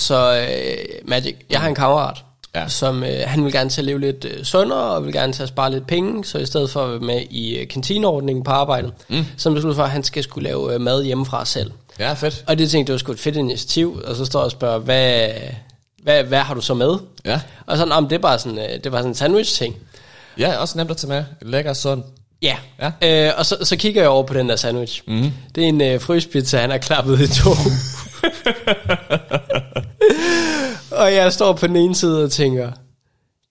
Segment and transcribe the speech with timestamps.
[0.00, 2.16] Så øh, Magic, jeg har en kammerat,
[2.54, 2.68] Ja.
[2.68, 5.42] som øh, han vil gerne til at leve lidt øh, sundere, og vil gerne til
[5.42, 8.50] at spare lidt penge, så i stedet for at være med i øh, kantineordningen på
[8.50, 9.24] arbejdet, mm.
[9.36, 11.70] så beslutter for, at han skal skulle lave øh, mad hjemmefra selv.
[11.98, 12.44] Ja, fedt.
[12.46, 14.50] Og det tænkte jeg, det var sgu et fedt initiativ, og så står jeg og
[14.50, 15.28] spørger, hvad,
[16.02, 16.94] hvad, hvad har du så med?
[17.24, 17.40] Ja.
[17.66, 19.76] Og sådan, om det er bare sådan, øh, det er bare sådan en sandwich-ting.
[20.38, 21.24] Ja, også nemt at tage med.
[21.42, 22.02] Lækker, sund.
[22.42, 22.56] Ja,
[23.02, 23.26] Ja.
[23.28, 25.02] Øh, og så, så kigger jeg over på den der sandwich.
[25.06, 25.32] Mm.
[25.54, 27.50] Det er en øh, fryspizza, han har klappet i to.
[31.00, 32.72] og jeg står på den ene side og tænker,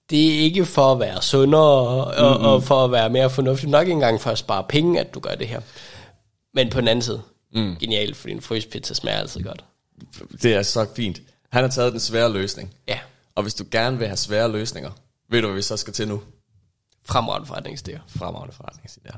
[0.10, 2.46] det er ikke for at være sundere og, mm-hmm.
[2.46, 3.70] og for at være mere fornuftig.
[3.70, 5.62] Nok ikke engang for at spare penge, at du gør det her.
[6.54, 7.22] Men på den anden side,
[7.54, 7.76] mm.
[7.80, 9.64] genialt, fordi en fryspizza smager altid godt.
[10.42, 11.22] Det er så fint.
[11.50, 12.74] Han har taget den svære løsning.
[12.88, 13.00] Ja,
[13.36, 14.92] Og hvis du gerne vil have svære løsninger,
[15.30, 16.22] ved du, hvad vi så skal til nu?
[17.06, 18.00] fremragende forretningsidéer.
[18.20, 19.18] Fremragende forretningsidéer.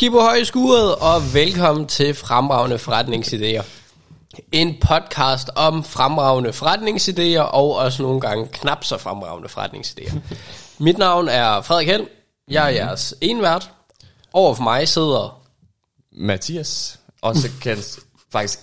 [0.00, 3.64] Skipper Høj skuret, og velkommen til Fremragende Forretningsidéer.
[4.52, 10.18] En podcast om fremragende forretningsidéer, og også nogle gange knap så fremragende forretningsidéer.
[10.78, 12.06] Mit navn er Frederik Held.
[12.48, 13.70] Jeg er jeres envært.
[14.32, 15.42] Over for mig sidder...
[16.12, 17.98] Mathias, også kendt
[18.32, 18.58] faktisk,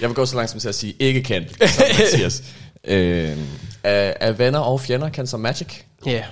[0.00, 2.42] jeg vil gå så langt som til at sige ikke kendt som Mathias.
[2.84, 3.38] øh,
[3.82, 5.68] af, af venner og fjender kendt som Magic.
[6.06, 6.24] Ja, yeah,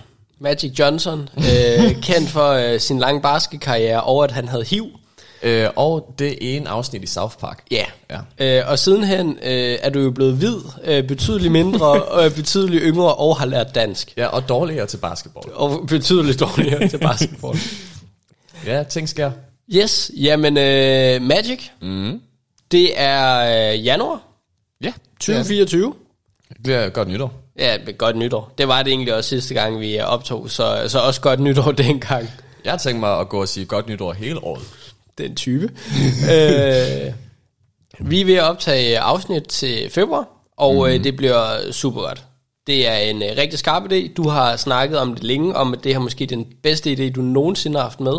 [0.42, 4.86] Magic Johnson, øh, kendt for øh, sin lange basketkarriere, og at han havde HIV.
[5.42, 7.62] Øh, og det ene afsnit i South Park.
[7.70, 7.84] Ja.
[8.38, 8.58] Ja.
[8.60, 13.14] Øh, og sidenhen øh, er du jo blevet hvid, øh, betydeligt mindre, og betydeligt yngre,
[13.14, 14.14] og har lært dansk.
[14.16, 15.52] Ja, og dårligere til basketball.
[15.54, 17.58] Og betydeligt dårligere til basketball.
[18.66, 19.30] Ja, ting sker.
[19.74, 22.20] Yes, jamen øh, Magic, Mm.
[22.72, 24.20] det er øh, januar
[24.84, 25.94] Ja, 2024.
[26.48, 27.32] Det bliver godt nytår.
[27.58, 28.52] Ja, godt nytår.
[28.58, 32.30] Det var det egentlig også sidste gang, vi optog, så, så også godt nytår dengang.
[32.64, 34.62] Jeg har tænkt mig at gå og sige godt nytår hele året.
[35.18, 35.62] Den 20.
[36.32, 37.12] øh,
[38.00, 40.92] vi er ved at optage afsnit til februar, og mm.
[40.92, 42.24] øh, det bliver super godt.
[42.66, 44.14] Det er en øh, rigtig skarp idé.
[44.14, 47.20] Du har snakket om det længe, om at det her måske den bedste idé, du
[47.20, 48.14] nogensinde har haft med.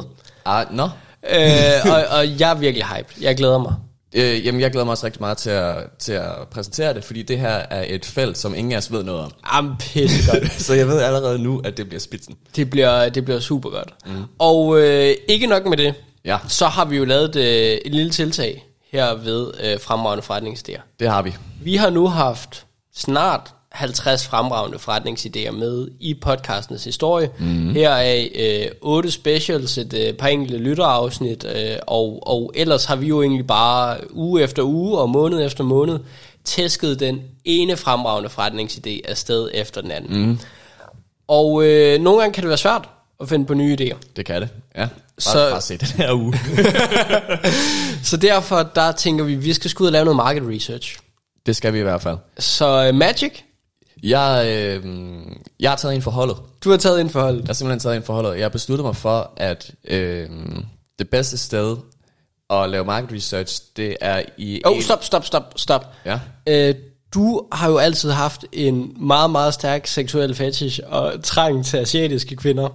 [0.45, 0.83] Ah, nå.
[1.29, 3.13] øh, og, og jeg er virkelig hype.
[3.21, 3.73] Jeg glæder mig.
[4.13, 7.21] Øh, jamen, jeg glæder mig også rigtig meget til at, til at præsentere det, fordi
[7.23, 9.31] det her er et felt, som ingen af os ved noget om.
[9.55, 10.51] Jamen, pisse godt.
[10.61, 12.35] Så jeg ved allerede nu, at det bliver spidsen.
[12.55, 13.93] Det bliver, det bliver super godt.
[14.05, 14.23] Mm.
[14.39, 15.93] Og øh, ikke nok med det,
[16.25, 20.81] Ja, så har vi jo lavet øh, et lille tiltag her ved øh, fremragende forretningsidéer.
[20.99, 21.35] det har vi.
[21.63, 22.65] Vi har nu haft
[22.95, 27.29] snart 50 fremragende forretningsidéer med i podcastens historie.
[27.39, 27.73] Mm.
[27.73, 32.95] Her er øh, 8 specials, et øh, par enkelte lytterafsnit, øh, og, og ellers har
[32.95, 35.99] vi jo egentlig bare uge efter uge og måned efter måned
[36.45, 40.25] tæsket den ene fremragende forretningsidé afsted efter den anden.
[40.27, 40.37] Mm.
[41.27, 42.89] Og øh, nogle gange kan det være svært
[43.21, 43.97] at finde på nye idéer.
[44.15, 44.79] Det kan det, ja.
[44.81, 45.49] Bare, Så- så...
[45.51, 46.33] bare se den her uge.
[48.03, 50.97] Så derfor der tænker vi, at vi skal skulle ud og lave noget market research.
[51.45, 52.17] det skal vi i hvert fald.
[52.39, 53.31] Så øh, Magic,
[54.03, 54.85] Jeg, øh,
[55.59, 56.37] jeg har taget en forholdet.
[56.63, 57.39] du har taget ind for holdet.
[57.39, 58.35] Jeg har simpelthen taget en forholdet.
[58.35, 60.29] Jeg har besluttet mig for, at øh,
[60.99, 61.77] det bedste sted
[62.49, 64.61] at lave market research, det er i...
[64.65, 65.85] Åh, oh, en- stop, stop, stop, stop.
[66.05, 66.19] Ja.
[66.47, 66.75] Øh,
[67.13, 72.35] du har jo altid haft en meget, meget stærk seksuel fetish og trang til asiatiske
[72.35, 72.69] kvinder.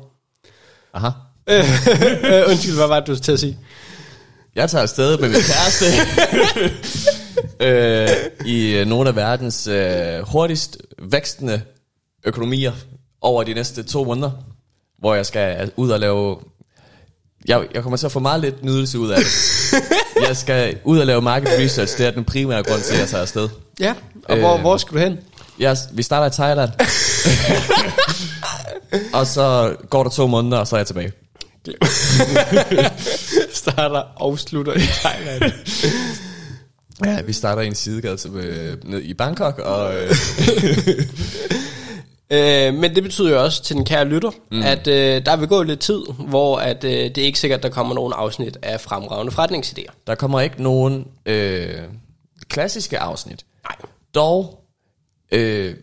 [0.94, 1.08] Aha.
[1.50, 3.58] øh, undskyld, hvad var det, du til at sige?
[4.54, 5.84] Jeg tager afsted med min kæreste
[7.60, 8.08] øh,
[8.46, 11.62] i øh, nogle af verdens øh, hurtigst vækstende
[12.24, 12.72] økonomier
[13.20, 14.30] over de næste to måneder,
[14.98, 16.36] hvor jeg skal ud og lave...
[17.48, 19.26] Jeg, jeg kommer til at få meget lidt nydelse ud af det.
[20.28, 23.08] Jeg skal ud og lave market research, det er den primære grund til, at jeg
[23.08, 23.48] tager afsted.
[23.80, 23.94] Ja,
[24.24, 24.60] og hvor, Øh.
[24.60, 25.18] hvor skal du hen?
[25.58, 26.70] Jeg, vi starter i Thailand.
[29.18, 31.12] og så går der to måneder, og så er jeg tilbage.
[33.52, 35.52] Starter og slutter i Thailand.
[37.04, 40.10] Ja, vi starter i en sidegade til, øh, ned i Bangkok, og øh,
[42.36, 44.62] øh, men det betyder jo også til den kære lytter, mm.
[44.62, 47.68] at øh, der vil gå lidt tid, hvor at, øh, det er ikke sikkert, der
[47.68, 49.92] kommer nogen afsnit af fremragende forretningsidéer.
[50.06, 51.78] der kommer ikke nogen øh,
[52.48, 53.44] klassiske afsnit.
[53.64, 53.88] Nej.
[54.14, 54.64] Dog,
[55.32, 55.74] øh,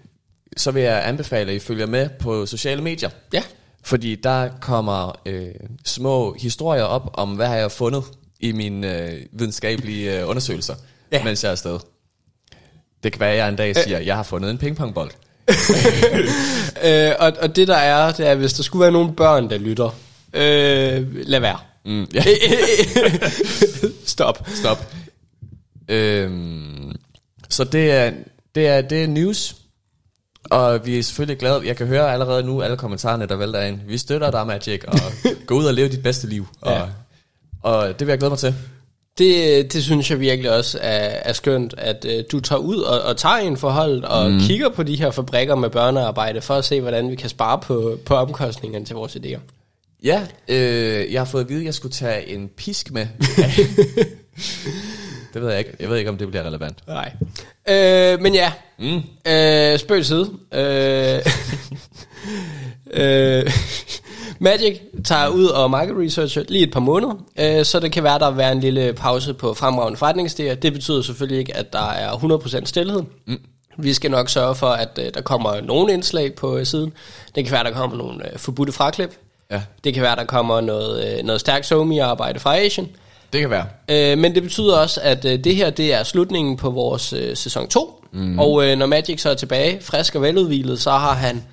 [0.57, 3.09] så vil jeg anbefale, at I følger med på sociale medier.
[3.33, 3.43] Ja,
[3.83, 5.47] Fordi der kommer øh,
[5.85, 8.03] små historier op om, hvad har jeg fundet
[8.39, 10.75] i mine øh, videnskabelige øh, undersøgelser,
[11.11, 11.23] Ja.
[11.23, 11.79] mens jeg er afsted.
[13.03, 15.11] Det kan være, at jeg en dag siger, at jeg har fundet en pingpongbold.
[16.85, 19.57] øh, og, og det der er, det er, hvis der skulle være nogle børn, der
[19.57, 19.89] lytter,
[20.33, 21.57] øh, lad være.
[21.85, 22.23] Mm, ja.
[24.05, 24.47] Stop.
[24.55, 24.93] Stop.
[25.87, 26.95] Øhm,
[27.49, 28.11] så det er,
[28.55, 29.55] det, er, det er news.
[30.49, 31.61] Og vi er selvfølgelig glade.
[31.67, 33.79] Jeg kan høre allerede nu alle kommentarerne, der vælter ind.
[33.87, 34.99] Vi støtter dig, Magic, og
[35.47, 36.47] gå ud og leve dit bedste liv.
[36.61, 36.81] Og, Ja.
[37.63, 38.55] og det vil jeg glæde mig til.
[39.17, 43.01] Det, det synes jeg virkelig også er, er skønt, at øh, du tager ud og,
[43.01, 44.39] og tager en forhold og mm.
[44.39, 47.97] kigger på de her fabrikker med børnearbejde, for at se, hvordan vi kan spare på,
[48.05, 49.39] på omkostningerne til vores idéer.
[50.03, 53.01] Ja, øh, jeg har fået at vide, at jeg skulle tage en pisk med.
[55.33, 55.71] det ved jeg ikke.
[55.79, 56.77] Jeg ved ikke, om det bliver relevant.
[56.87, 57.11] Nej.
[57.69, 59.01] Øh, men ja, mm.
[59.27, 60.31] øh, spøg side.
[60.53, 61.19] Øh,
[63.01, 63.51] øh,
[64.39, 68.19] Magic tager ud og market researcher lige et par måneder, øh, så det kan være,
[68.19, 70.53] der vil være en lille pause på fremragende forretningsidéer.
[70.53, 73.01] Det betyder selvfølgelig ikke, at der er 100% stillhed.
[73.27, 73.39] Mm.
[73.77, 76.93] Vi skal nok sørge for, at øh, der kommer nogle indslag på øh, siden.
[77.35, 79.17] Det kan være, der kommer nogle øh, forbudte fraklip.
[79.51, 82.87] Ja, Det kan være, der kommer noget, øh, noget stærkt somi-arbejde fra Asian.
[83.33, 83.65] det kan være.
[83.89, 87.35] Øh, men det betyder også, at øh, det her det er slutningen på vores øh,
[87.37, 88.03] sæson 2.
[88.11, 88.39] Mm.
[88.39, 91.43] Og øh, når Magic så er tilbage, frisk og veludvilet, så har han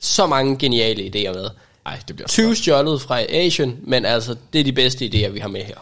[0.00, 1.46] så mange geniale idéer med.
[1.84, 5.38] Nej, det bliver 20 stjålet fra Asian, men altså, det er de bedste idéer, vi
[5.38, 5.76] har med her.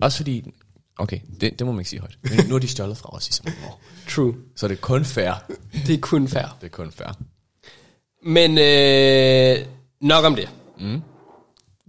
[0.00, 0.52] Også fordi...
[0.98, 2.18] Okay, det, det må man ikke sige højt.
[2.22, 3.80] Men nu er de stjålet fra os i så mange år.
[4.08, 4.34] True.
[4.56, 5.32] Så det er kun fair.
[5.86, 6.56] Det er kun fair.
[6.60, 7.18] Det er kun fair.
[8.26, 9.66] Men øh,
[10.00, 10.48] nok om det.
[10.80, 11.02] Mm.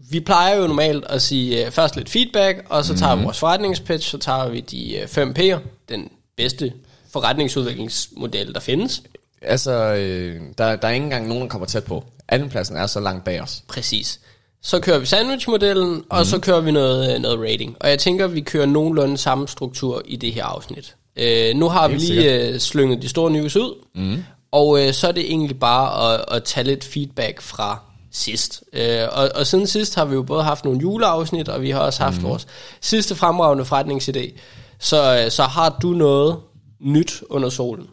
[0.10, 3.40] Vi plejer jo normalt at sige øh, først lidt feedback, og så tager vi vores
[3.40, 5.58] forretningspitch, så tager vi de øh, 5 P'er,
[5.90, 6.74] den bedste
[7.10, 9.04] forretningsudviklingsmodel, der findes.
[9.42, 12.04] Altså, øh, der, der er ikke engang nogen, der kommer tæt på.
[12.30, 13.64] Andenpladsen er så langt bag os.
[13.68, 14.20] Præcis.
[14.62, 16.04] Så kører vi sandwich-modellen, mm.
[16.10, 17.78] og så kører vi noget, øh, noget rating.
[17.80, 20.96] Og jeg tænker, vi kører nogenlunde samme struktur i det her afsnit.
[21.16, 24.24] Øh, nu har Helt vi lige øh, slynget de store news ud, mm.
[24.52, 27.80] og øh, så er det egentlig bare at, at tage lidt feedback fra
[28.12, 28.64] sidst.
[28.74, 31.80] Øh, og, og siden sidst har vi jo både haft nogle juleafsnit, og vi har
[31.80, 32.24] også haft mm.
[32.24, 32.48] vores
[32.82, 34.40] sidste fremragende forretningsidé.
[34.80, 36.38] Så, øh, så har du noget
[36.80, 37.88] nyt under solen?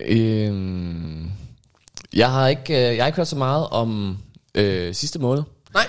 [0.00, 1.30] Øhm,
[2.14, 4.18] jeg, har ikke, øh, jeg har ikke hørt så meget om
[4.54, 5.42] øh, sidste måned.
[5.74, 5.86] Nej.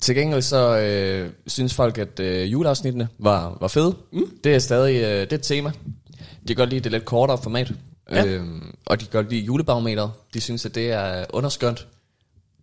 [0.00, 3.96] Til gengæld så øh, synes folk, at øh, juleafsnittene var, var fede.
[4.12, 4.30] Mm.
[4.44, 5.72] Det er stadig øh, det er et tema.
[6.42, 7.72] De kan godt lide det lidt kortere format.
[8.10, 8.24] Ja.
[8.24, 10.08] Øhm, og de kan godt lide julebarometer.
[10.34, 11.86] De synes, at det er underskønt.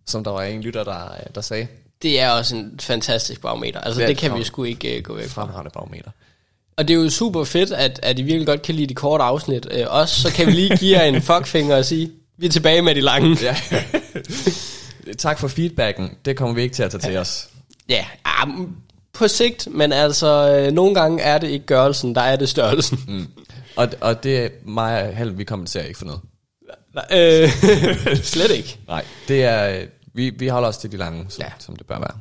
[0.06, 1.66] Som der var en lytter, der, der sagde.
[2.02, 3.80] Det er også en fantastisk barometer.
[3.80, 5.42] Altså, Det det, et kan vi frem- sgu ikke uh, gå væk fra.
[5.42, 6.10] Fremragende barometer.
[6.76, 9.24] Og det er jo super fedt, at, at I virkelig godt kan lide de korte
[9.24, 9.66] afsnit.
[9.70, 12.82] Øh, også så kan vi lige give jer en fuckfinger og sige, vi er tilbage
[12.82, 13.38] med de lange.
[13.42, 13.56] Ja.
[15.18, 16.10] tak for feedbacken.
[16.24, 17.48] Det kommer vi ikke til at tage til os.
[17.88, 18.48] Ja, ah,
[19.12, 23.04] på sigt, men altså, øh, nogle gange er det ikke gørelsen, der er det størrelsen.
[23.08, 23.26] Mm.
[23.76, 26.20] Og, og det er mig og Held, vi kommenterer ikke for noget.
[27.12, 27.48] øh,
[28.34, 28.78] slet ikke.
[28.88, 31.42] Nej, det er, øh, vi, vi holder os til de lange, som.
[31.42, 31.50] Ja.
[31.58, 32.18] som det bør være.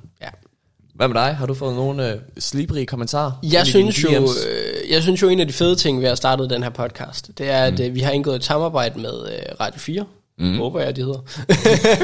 [0.94, 1.36] Hvad med dig?
[1.36, 3.32] Har du fået nogle øh, slibrige kommentarer?
[3.44, 6.16] Jeg synes, jo, øh, jeg synes jo, en af de fede ting ved at have
[6.16, 7.96] startet den her podcast, det er, at mm.
[7.96, 10.06] vi har indgået et samarbejde med øh, Radio 4.
[10.44, 10.58] Mm.
[10.58, 11.20] Håber jeg, de hedder.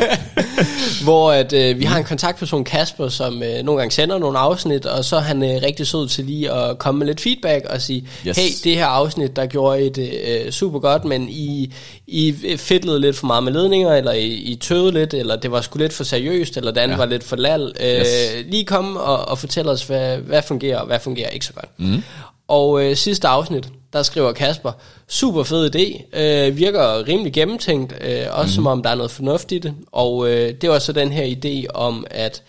[1.04, 4.86] Hvor at, øh, vi har en kontaktperson, Kasper, som øh, nogle gange sender nogle afsnit,
[4.86, 7.82] og så er han øh, rigtig sød til lige at komme med lidt feedback og
[7.82, 8.38] sige, Yes.
[8.38, 11.74] hey, det her afsnit, der gjorde I det øh, super godt, men I,
[12.08, 15.62] I fedlede lidt for meget med ledninger, eller I, I tøvede lidt, eller det var
[15.62, 16.98] sgu lidt for seriøst, eller det andet ja.
[16.98, 17.74] var lidt for lal.
[17.80, 18.08] Øh, Yes.
[18.48, 21.70] Lige kom og, og fortæl os, hvad, hvad fungerer, og hvad fungerer ikke så godt.
[21.78, 22.04] Mm.
[22.48, 24.72] Og øh, sidste afsnit, der skriver Kasper,
[25.08, 28.56] super fed idé, øh, virker rimelig gennemtænkt, øh, også mm.
[28.56, 29.74] som om der er noget fornuft i det.
[29.92, 32.44] Og øh, det var så den her idé om, at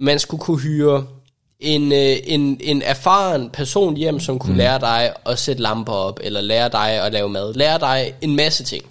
[0.00, 1.06] man skulle kunne hyre
[1.60, 4.58] en, øh, en, en erfaren person hjem, som kunne mm.
[4.58, 8.36] lære dig at sætte lamper op, eller lære dig at lave mad, lære dig en
[8.36, 8.84] masse ting.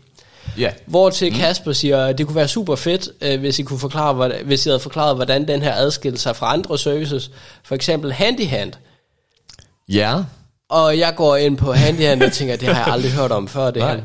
[0.58, 3.80] Ja, Hvor til Kasper siger, at det kunne være super fedt, øh, hvis I kunne
[3.80, 7.32] forklare, hvordan, hvis I havde forklaret, hvordan den her adskilte sig fra andre services.
[7.64, 8.74] For eksempel Handyhand.
[9.90, 10.24] ja.
[10.74, 13.72] Og jeg går ind på Handyhand og tænker, det har jeg aldrig hørt om før
[13.72, 13.96] det Nej.
[13.96, 14.02] her.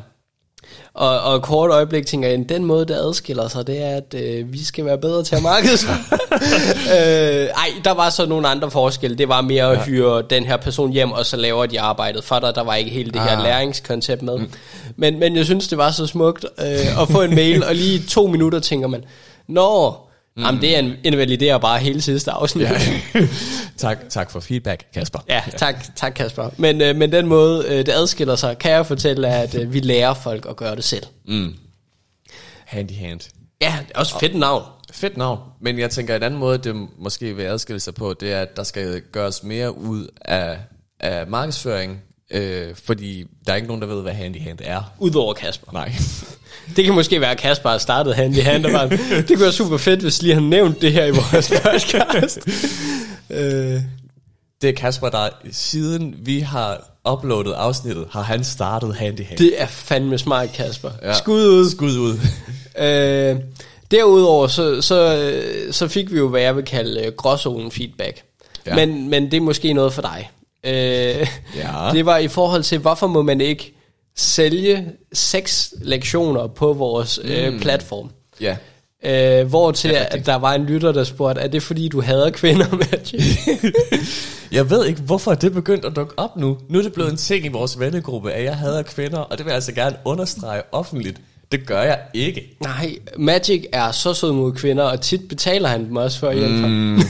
[0.95, 4.53] Og, og kort øjeblik tænker jeg, den måde, det adskiller sig, det er, at øh,
[4.53, 5.97] vi skal være bedre til at markedsføre.
[6.97, 9.19] øh, ej, der var så nogle andre forskelle.
[9.19, 12.39] Det var mere at hyre den her person hjem, og så laver de arbejdet for
[12.39, 12.55] dig.
[12.55, 13.43] Der var ikke hele det her Ah.
[13.43, 14.39] læringskoncept med.
[14.39, 14.51] Mm.
[14.97, 18.03] Men, men jeg synes, det var så smukt øh, at få en mail, og lige
[18.09, 19.05] to minutter tænker man,
[19.49, 19.95] Nå,
[20.39, 20.45] mm.
[20.45, 22.65] jamen, det er en, invaliderer bare hele sidste afsnit.
[22.65, 22.81] ja.
[23.77, 25.19] tak, tak for feedback, Kasper.
[25.29, 26.51] Ja, tak, tak Kasper.
[26.57, 29.81] Men, øh, men den måde, øh, det adskiller sig, kan jeg fortælle, at øh, vi
[29.81, 31.05] lærer folk at gøre det selv.
[32.65, 33.21] Handy hand.
[33.61, 34.63] Ja, det er også fedt navn.
[34.93, 35.39] Fedt navn.
[35.61, 38.57] Men jeg tænker, en anden måde, det måske vil adskille sig på, det er, at
[38.57, 40.59] der skal gøres mere ud af,
[41.01, 42.03] af markedsføring.
[42.31, 44.93] Øh, fordi der er ikke nogen, der ved, hvad handy hand er.
[44.99, 45.73] Udover Kasper.
[45.73, 45.93] Nej.
[46.77, 48.67] Det kan måske være, at Kasper har startet Handy Hand.
[48.67, 51.53] og bare, det kunne være super fedt, hvis lige han nævnt det her i vores
[51.73, 52.39] podcast.
[53.31, 53.81] øh,
[54.63, 59.39] Det er Kasper, der siden vi har uploadet afsnittet, har han startet Handyhand.
[59.39, 60.91] Det er fandme smart, Kasper.
[61.03, 61.15] Ja.
[61.15, 61.71] Skud ud.
[61.71, 62.19] Skud ud.
[62.81, 63.37] Øh,
[63.91, 65.31] derudover, så, så,
[65.71, 68.23] så fik vi jo, hvad jeg vil kalde øh, gråzonen feedback.
[68.67, 68.75] Ja.
[68.75, 70.31] Men, men det er måske noget for dig.
[70.65, 71.91] Øh, Ja.
[71.93, 73.75] Det var i forhold til, hvorfor må man ikke
[74.17, 77.31] sælge seks lektioner på vores mm.
[77.31, 78.11] øh, platform.
[78.41, 78.57] Ja.
[79.05, 82.01] Øh, hvor til, Ja, at der var en lytter, der spurgte, er det fordi, du
[82.01, 83.39] hader kvinder, Magic?
[84.53, 86.59] Jeg ved ikke, hvorfor det begyndt at dukke op nu.
[86.69, 89.47] Nu er det blevet en ting i vores vennegruppe, at jeg hader kvinder, og det
[89.47, 91.21] vil jeg altså gerne understrege offentligt.
[91.53, 92.57] Det gør jeg ikke.
[92.61, 96.37] Nej, Magic er så sød mod kvinder, og tit betaler han dem også for at
[96.37, 96.71] hjælpe ham.
[96.71, 97.01] Mm.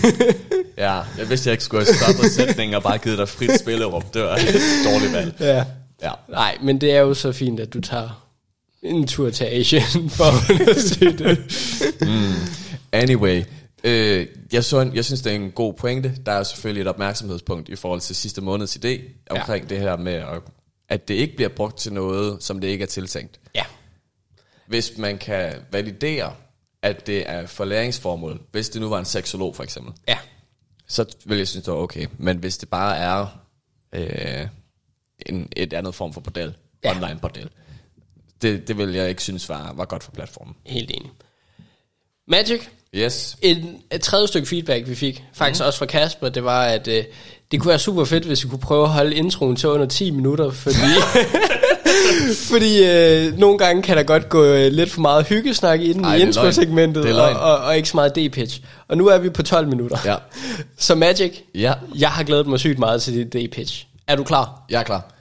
[0.78, 4.02] Ja, jeg vidste, jeg ikke skulle have stoppet sætningen og bare givet dig frit spillerum.
[4.02, 4.44] Det var et
[4.92, 5.34] dårligt valg.
[5.40, 5.64] Ja.
[6.02, 6.12] Ja.
[6.28, 8.28] Nej, men det er jo så fint, at du tager
[8.82, 10.24] en tur til Asien for
[10.70, 11.38] at se det.
[12.92, 13.44] Anyway,
[13.84, 16.12] øh, jeg, så en, jeg synes, det er en god pointe.
[16.26, 19.74] Der er selvfølgelig et opmærksomhedspunkt i forhold til sidste måneds idé omkring ja.
[19.74, 20.40] det her med, at,
[20.88, 23.40] at det ikke bliver brugt til noget, som det ikke er tiltænkt.
[23.54, 23.64] Ja.
[24.68, 26.32] Hvis man kan validere,
[26.82, 30.18] at det er for læringsformål, hvis det nu var en seksolog for eksempel, Ja.
[30.88, 32.06] så vil jeg synes, det var okay.
[32.18, 33.26] Men hvis det bare er
[33.92, 34.46] øh,
[35.26, 36.96] en, et andet form for bordel, Ja.
[36.96, 37.48] online bordel,
[38.42, 40.54] det, det vil jeg ikke synes var, var godt for platformen.
[40.66, 41.10] Helt enig.
[42.28, 42.60] Magic,
[42.94, 43.36] Yes.
[43.42, 45.66] en, et tredje stykke feedback, vi fik, faktisk mm.
[45.66, 47.04] også fra Kasper, det var, at øh,
[47.50, 50.10] det kunne være super fedt, hvis vi kunne prøve at holde introen til under 10
[50.10, 50.76] minutter, fordi,
[52.44, 56.14] fordi øh, nogle gange kan der godt gå øh, lidt for meget hyggesnak inden Ej,
[56.14, 57.04] i det intro-segmentet.
[57.04, 58.60] Det og, og, og ikke så meget D-pitch.
[58.88, 59.98] Og nu er vi på 12 minutter.
[60.04, 60.16] Ja.
[60.78, 63.86] Så Magic, Ja, jeg har glædet mig sygt meget til dit D-pitch.
[64.06, 64.62] Er du klar?
[64.70, 65.14] jeg er klar.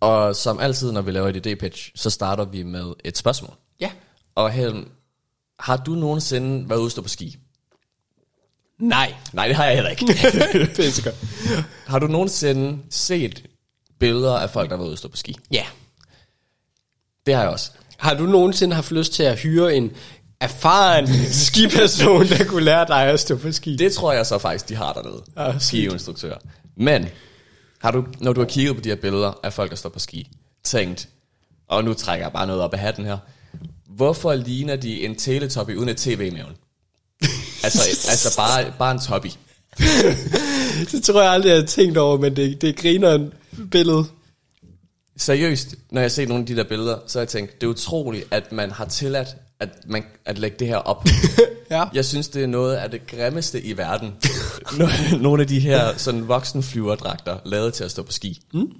[0.00, 3.54] Og som altid, når vi laver et idé-pitch, så starter vi med et spørgsmål.
[3.80, 3.90] Ja.
[4.34, 4.88] Og Helm,
[5.60, 7.36] har du nogensinde været ude på ski?
[8.78, 9.14] Nej.
[9.32, 10.06] Nej, det har jeg heller ikke.
[10.76, 11.16] Pissegodt.
[11.86, 13.42] har du nogensinde set
[13.98, 15.36] billeder af folk, der har været ude på ski?
[15.50, 15.64] Ja.
[17.26, 17.70] Det har jeg også.
[17.96, 19.90] Har du nogensinde haft lyst til at hyre en
[20.40, 21.06] erfaren
[21.46, 23.76] skiperson, der kunne lære dig at stå på ski?
[23.76, 25.22] Det tror jeg så faktisk, de har dernede.
[25.36, 25.60] Ah.
[25.60, 26.38] Skiinstruktører.
[26.76, 27.08] Men,
[27.78, 29.98] har du, når du har kigget på de her billeder af folk, der står på
[29.98, 30.30] ski,
[30.64, 31.08] tænkt,
[31.68, 33.18] og nu trækker jeg bare noget op af hatten her,
[33.88, 36.54] hvorfor ligner de en teletubby uden et tv i maven?
[37.64, 39.28] altså, altså bare, bare en toppy.
[40.92, 43.32] Det tror jeg aldrig, jeg har tænkt over, men det, det griner en
[43.70, 44.04] billede.
[45.20, 47.70] Seriøst, når jeg ser nogle af de der billeder, så har jeg tænkt, det er
[47.70, 51.04] utroligt, at man har tilladt at, man, at lægge det her op.
[51.70, 51.84] Ja.
[51.94, 54.14] Jeg synes, det er noget af det grimmeste i verden.
[55.22, 58.40] Nogle af de her sådan voksenflyverdragter, lavet til at stå på ski.
[58.54, 58.72] Mm.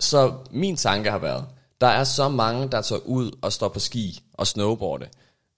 [0.00, 1.44] Så min tanke har været,
[1.80, 5.06] der er så mange, der tager ud og står på ski og snowboarde,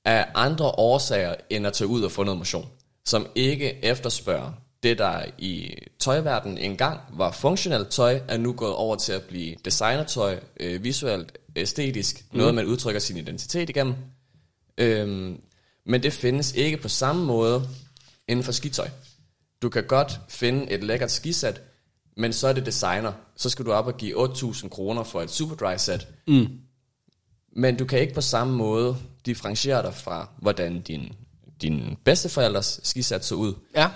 [0.04, 2.68] af andre årsager, end at tage ud og få noget motion,
[3.04, 4.52] som ikke efterspørger
[4.84, 9.56] det, der i tøjverdenen engang var funktionelt tøj, er nu gået over til at blive
[9.64, 12.38] designertøj, øh, visuelt, æstetisk, mm.
[12.38, 13.94] noget man udtrykker sin identitet igennem.
[14.78, 15.40] Øhm,
[15.86, 17.68] men det findes ikke på samme måde
[18.28, 18.88] inden for skitøj.
[19.62, 21.62] Du kan godt finde et lækkert skisæt,
[22.16, 23.12] men så er det designer.
[23.36, 26.08] Så skal du op og give 8.000 kroner for et Superdry sæt.
[26.26, 26.46] Mm.
[27.56, 31.12] Men du kan ikke på samme måde differentiere dig fra, hvordan din,
[31.62, 33.90] din bedsteforældres skisæt så ud Ja.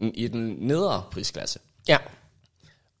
[0.00, 1.58] I den nedre prisklasse.
[1.88, 1.96] Ja.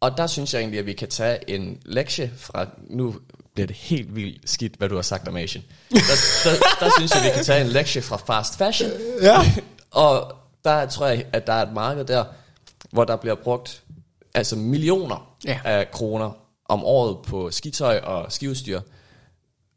[0.00, 2.66] Og der synes jeg egentlig, at vi kan tage en lektie fra...
[2.86, 3.14] Nu
[3.54, 5.64] bliver det helt vildt skidt, hvad du har sagt om Asian.
[5.90, 5.98] Der,
[6.44, 8.90] der, der synes jeg, vi kan tage en lektie fra fast fashion.
[9.22, 9.38] Ja.
[9.90, 10.32] Og
[10.64, 12.24] der tror jeg, at der er et marked der,
[12.90, 13.82] hvor der bliver brugt
[14.34, 15.60] altså millioner Ja.
[15.64, 16.30] af kroner
[16.64, 18.80] om året på skitøj og skiudstyr.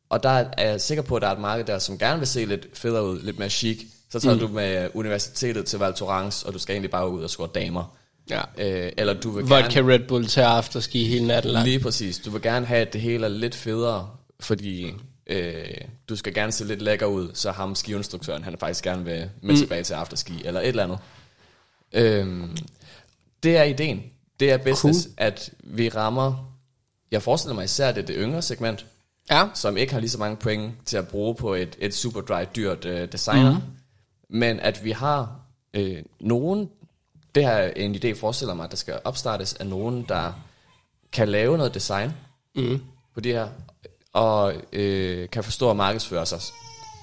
[0.10, 2.28] Og der er jeg sikker på, at der er et marked der, som gerne vil
[2.28, 3.82] se lidt federe ud, lidt mere chic.
[4.14, 4.40] Så tager mm.
[4.42, 7.98] du med universitetet til Val Thorens, og du skal egentlig bare ud og score damer.
[8.30, 8.42] Ja.
[8.58, 9.94] Øh, eller du vil Vodka gerne...
[9.94, 11.68] Red Bull til afterski hele natten lang.
[11.68, 12.20] Lige præcis.
[12.20, 14.94] Du vil gerne have, at det hele er lidt federe, fordi
[15.28, 15.64] øh,
[16.10, 19.54] du skal gerne se lidt lækker ud, så ham skiinstruktøren, han faktisk gerne vil med
[19.54, 19.60] mm.
[19.60, 20.98] tilbage til afterski, eller et eller andet.
[21.94, 22.58] Øhm,
[23.44, 24.04] det er ideen.
[24.40, 25.14] Det er business, cool.
[25.18, 26.56] at vi rammer,
[27.12, 28.86] jeg forestiller mig især, at det er det yngre segment,
[29.32, 29.48] Ja.
[29.54, 32.44] som ikke har lige så mange point til at bruge på et, et super dry,
[32.56, 33.54] dyrt øh, designer.
[33.54, 33.83] Mm.
[34.30, 35.40] Men at vi har
[35.74, 36.70] øh, nogen,
[37.36, 40.34] det her er en idé, jeg forestiller mig, at der skal opstartes af nogen, der
[41.12, 42.12] kan lave noget design
[42.56, 42.82] Mm.
[43.14, 43.48] på det her,
[44.14, 46.40] og øh, kan forstå at markedsføre sig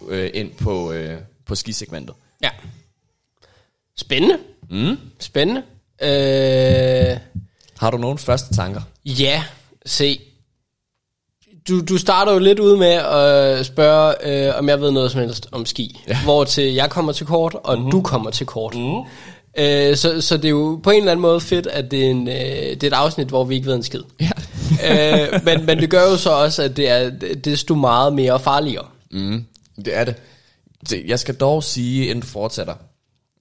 [0.09, 2.15] øh, ind på, øh, på skisegmentet.
[2.43, 2.51] Ja.
[3.97, 4.39] Spændende.
[4.71, 4.97] Mm.
[5.19, 5.63] Spændende.
[6.03, 7.19] Øh,
[7.79, 8.81] Har du nogle første tanker?
[9.05, 9.45] ja,
[9.87, 10.21] se.
[11.71, 14.15] Du, du starter jo lidt ud med at spørge,
[14.49, 16.01] øh, om jeg ved noget som helst om ski.
[16.09, 16.23] Ja.
[16.25, 17.91] Hvor til jeg kommer til kort, og mm.
[17.91, 18.75] du kommer til kort.
[18.75, 18.97] Mm.
[19.59, 22.11] Øh, så, så det er jo på en eller anden måde fedt, at det er,
[22.11, 24.03] en, øh, det er et afsnit, hvor vi ikke ved en skid.
[24.21, 24.31] Ja.
[25.33, 27.11] øh, men, men det gør jo så også, at det er
[27.45, 28.87] desto meget mere farligere.
[29.11, 29.45] Mm,
[29.77, 30.15] det er det.
[30.91, 31.05] det.
[31.07, 32.75] Jeg skal dog sige, inden du fortsætter,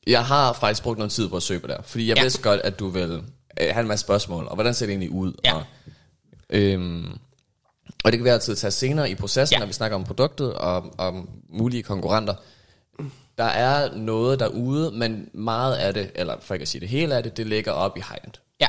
[0.07, 2.23] jeg har faktisk brugt noget tid på at søge på det fordi jeg ja.
[2.23, 3.11] vidste godt, at du vil
[3.61, 5.33] øh, have en masse spørgsmål, og hvordan ser det egentlig ud?
[5.45, 5.53] Ja.
[5.53, 5.63] Og,
[6.49, 7.17] øhm,
[8.03, 9.59] og det kan vi altid tage senere i processen, Ja.
[9.59, 12.33] når vi snakker om produktet og om mulige konkurrenter.
[13.37, 17.15] Der er noget derude, men meget af det, eller for ikke at sige det hele
[17.15, 18.33] af det, det ligger op i high-end.
[18.61, 18.67] Ja.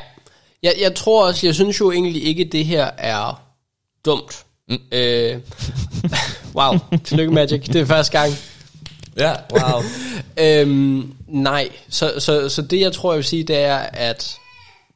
[0.63, 3.41] Jeg, jeg tror også, jeg synes jo egentlig ikke, det her er
[4.05, 4.45] dumt.
[4.69, 4.77] Mm.
[4.91, 5.39] Øh,
[6.57, 6.73] wow,
[7.03, 8.33] tillykke Magic, det er første gang.
[9.17, 9.81] Ja, wow.
[10.37, 14.37] Øhm, nej, så, så, så det jeg tror, jeg vil sige, det er, at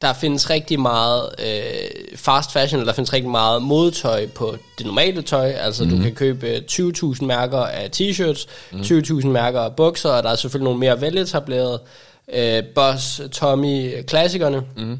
[0.05, 4.85] der findes rigtig meget øh, fast fashion, eller der findes rigtig meget modetøj på det
[4.85, 5.51] normale tøj.
[5.51, 5.97] Altså mm-hmm.
[5.97, 8.79] du kan købe 20.000 mærker af t-shirts, mm.
[8.79, 11.81] 20.000 mærker af bukser, og der er selvfølgelig nogle mere veletablerede.
[12.33, 14.61] Øh, Boss, Tommy, klassikerne.
[14.77, 14.99] Mm.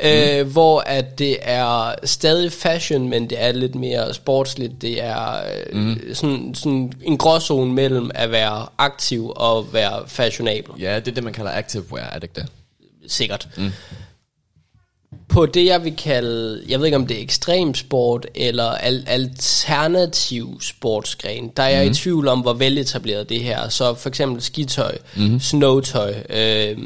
[0.40, 4.82] øh, hvor at det er stadig fashion, men det er lidt mere sportsligt.
[4.82, 6.14] Det er øh, mm.
[6.14, 10.82] sådan, sådan en gråzone mellem at være aktiv og være fashionabel.
[10.82, 12.46] ja, det er det, man kalder activewear, er det ikke det?
[13.06, 13.48] Sikkert.
[13.56, 13.72] Mm.
[15.28, 20.60] På det, jeg vil kalde, jeg ved ikke om det er ekstremsport eller al- alternativ
[20.60, 21.90] sportsgren, der er jeg mm.
[21.90, 23.68] i tvivl om, hvor veletableret det her er.
[23.68, 25.40] Så for eksempel skitøj, mm.
[25.40, 26.78] snowtøj, øh,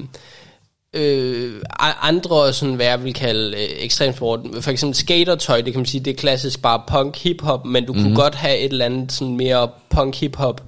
[0.94, 5.86] øh, andre sådan, hvad jeg vil kalde øh, ekstremsport, for eksempel skatertøj, det kan man
[5.86, 8.02] sige, det er klassisk bare punk hiphop, men du mm.
[8.02, 10.62] kunne godt have et eller andet sådan mere punk hiphop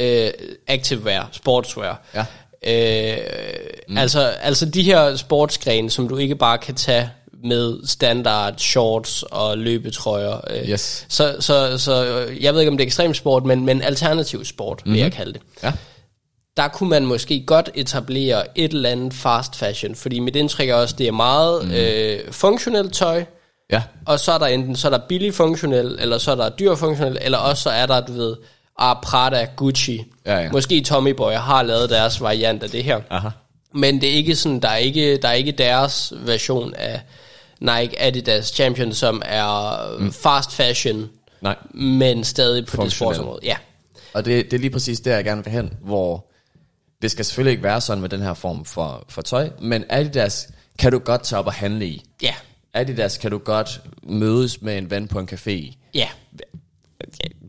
[0.00, 0.30] øh,
[0.66, 2.02] activewear, sportswear.
[2.14, 2.24] Ja.
[2.66, 3.16] Øh,
[3.88, 3.98] mm.
[3.98, 7.10] altså, altså de her sportsgrene, som du ikke bare kan tage
[7.44, 10.40] med standard shorts og løbetrøjer.
[10.50, 11.06] Øh, Yes.
[11.08, 11.94] så, så, så
[12.40, 15.32] jeg ved ikke, om det er ekstrem sport, men, men alternativ sport, vil jeg kalde
[15.32, 15.40] det.
[15.62, 15.72] Ja.
[16.56, 20.74] Der kunne man måske godt etablere et eller andet fast fashion, fordi mit indtryk er
[20.74, 21.70] også, det er meget mm.
[21.72, 23.24] øh, funktionelt tøj,
[23.72, 23.82] Ja.
[24.06, 26.74] og så er der enten så er der billig funktionel, eller så er der dyr
[26.74, 28.36] funktionel, eller også så er der, du ved,
[28.80, 30.04] ah, Prada, Gucci.
[30.26, 30.52] Ja, ja.
[30.52, 33.00] Måske Tommy Boy har lavet deres variant af det her.
[33.10, 33.28] Aha.
[33.74, 37.00] Men det er ikke sådan, der er ikke, der er ikke deres version af
[37.60, 40.12] Nike Adidas Champion, som er mm.
[40.12, 41.08] fast fashion,
[41.40, 41.56] Nej.
[41.74, 43.40] men stadig på det sportsområde.
[43.42, 43.56] Ja.
[44.12, 46.26] Og det, det er lige præcis der, jeg gerne vil hen, hvor
[47.02, 50.48] det skal selvfølgelig ikke være sådan med den her form for, for tøj, men Adidas
[50.78, 52.04] kan du godt tage op og handle i.
[52.22, 52.34] Ja.
[52.74, 55.78] Adidas kan du godt mødes med en ven på en café i.
[55.94, 56.08] Ja.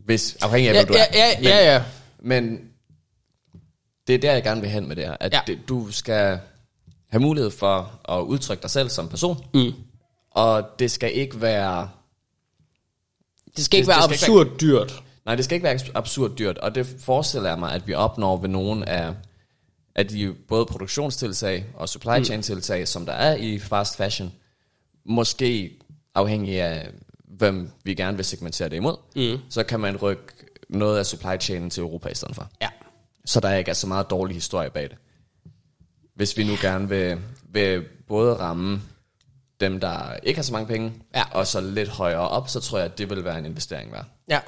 [0.04, 1.40] Hvis, afhængig af, Ja, hvad du ja, er.
[1.42, 1.84] ja, ja, ja.
[2.18, 2.60] Men
[4.06, 5.16] det er der, jeg gerne vil hen med det her.
[5.20, 5.40] At Ja.
[5.46, 6.40] det, du skal
[7.10, 9.44] have mulighed for at udtrykke dig selv som person.
[9.54, 9.72] Mm.
[10.30, 11.90] Og det skal ikke være...
[13.56, 15.02] Det skal ikke Det- være det skal ikke absurd dyrt.
[15.26, 16.58] Nej, det skal ikke være absurd dyrt.
[16.58, 19.14] Og det forestiller jeg mig, at vi opnår ved nogle af,
[19.94, 24.32] af de både produktionstiltag og supply chain tiltag, som der er i fast fashion.
[25.04, 25.78] Måske
[26.14, 26.88] afhængig af,
[27.42, 28.96] hvem vi gerne vil segmentere det imod.
[29.16, 29.38] Mm.
[29.50, 30.22] Så kan man rykke
[30.68, 32.50] noget af supply chainen til Europa i stedet for.
[32.62, 32.68] Ja.
[33.24, 34.96] Så der ikke er så meget dårlig historie bag det.
[36.14, 37.18] Hvis vi nu gerne vil,
[37.52, 38.82] vil både ramme
[39.60, 41.22] dem, der ikke har så mange penge, Ja.
[41.30, 44.04] og så lidt højere op, så tror jeg, at det vil være en investering værd.
[44.28, 44.40] Ja.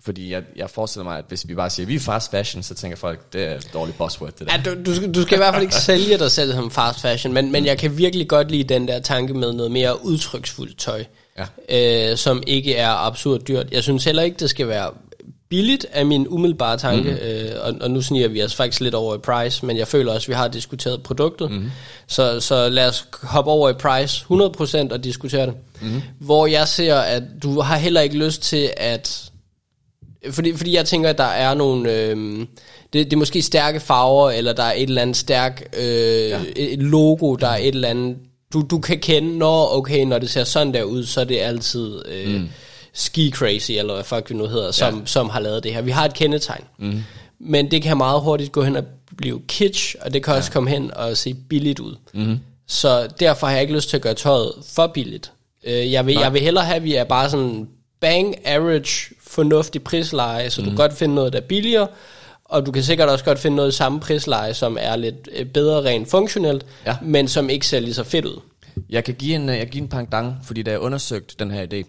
[0.00, 2.62] Fordi jeg, jeg forestiller mig, at hvis vi bare siger, at vi er fast fashion,
[2.62, 4.54] så tænker folk, det er et dårligt buzzword, det der.
[4.56, 7.00] Ja, du, du, skal, du skal i hvert fald ikke sælge dig selv som fast
[7.00, 10.78] fashion, men, men jeg kan virkelig godt lide den der tanke med noget mere udtryksfuldt
[10.78, 11.04] tøj,
[11.38, 12.10] Ja.
[12.10, 13.72] øh, som ikke er absurd dyrt.
[13.72, 14.90] Jeg synes heller ikke, det skal være
[15.48, 17.28] billigt af min umiddelbare tanke, mm.
[17.28, 20.12] øh, og, og nu sniger vi os faktisk lidt over i price, men jeg føler
[20.12, 21.70] også, at vi har diskuteret produktet, mm.
[22.06, 24.24] så, så lad os hoppe over i price
[24.88, 25.54] 100% og diskutere det.
[25.80, 26.02] Mm.
[26.18, 29.30] Hvor jeg ser, at du har heller ikke lyst til at
[30.30, 31.92] fordi, fordi jeg tænker, at der er nogle...
[31.92, 32.38] Øh,
[32.92, 35.84] det, det er måske stærke farver, eller der er et eller andet stærk øh,
[36.28, 36.40] ja.
[36.56, 38.16] et logo, der er et eller andet...
[38.52, 41.40] Du, du kan kende, når okay, når det ser sådan der ud, så er det
[41.40, 42.48] altid øh, mm.
[42.92, 45.06] ski crazy, eller hvad fuck vi nu hedder, som, ja.
[45.06, 45.82] som har lavet det her.
[45.82, 46.64] Vi har et kendetegn.
[46.78, 47.02] Mm.
[47.38, 48.84] Men det kan meget hurtigt gå hen og
[49.16, 51.96] blive kitsch, og det kan også komme hen og se billigt ud.
[52.14, 52.38] Mm.
[52.66, 55.32] Så derfor har jeg ikke lyst til at gøre tøjet for billigt.
[55.64, 57.68] Øh, jeg, vil, jeg vil hellere have, at vi er bare sådan
[58.00, 60.64] bang average, fornuftig prisleje, så mm.
[60.64, 61.88] du kan godt finde noget, der er billigere,
[62.48, 65.82] Og du kan sikkert også godt finde noget samme prisleje, som er lidt øh, bedre
[65.84, 66.96] rent funktionelt, Ja.
[67.02, 68.40] men som ikke ser lige så fedt ud.
[68.88, 71.66] Jeg kan give en, øh, jeg give en pangdang, fordi da jeg undersøgte den her
[71.72, 71.82] idé,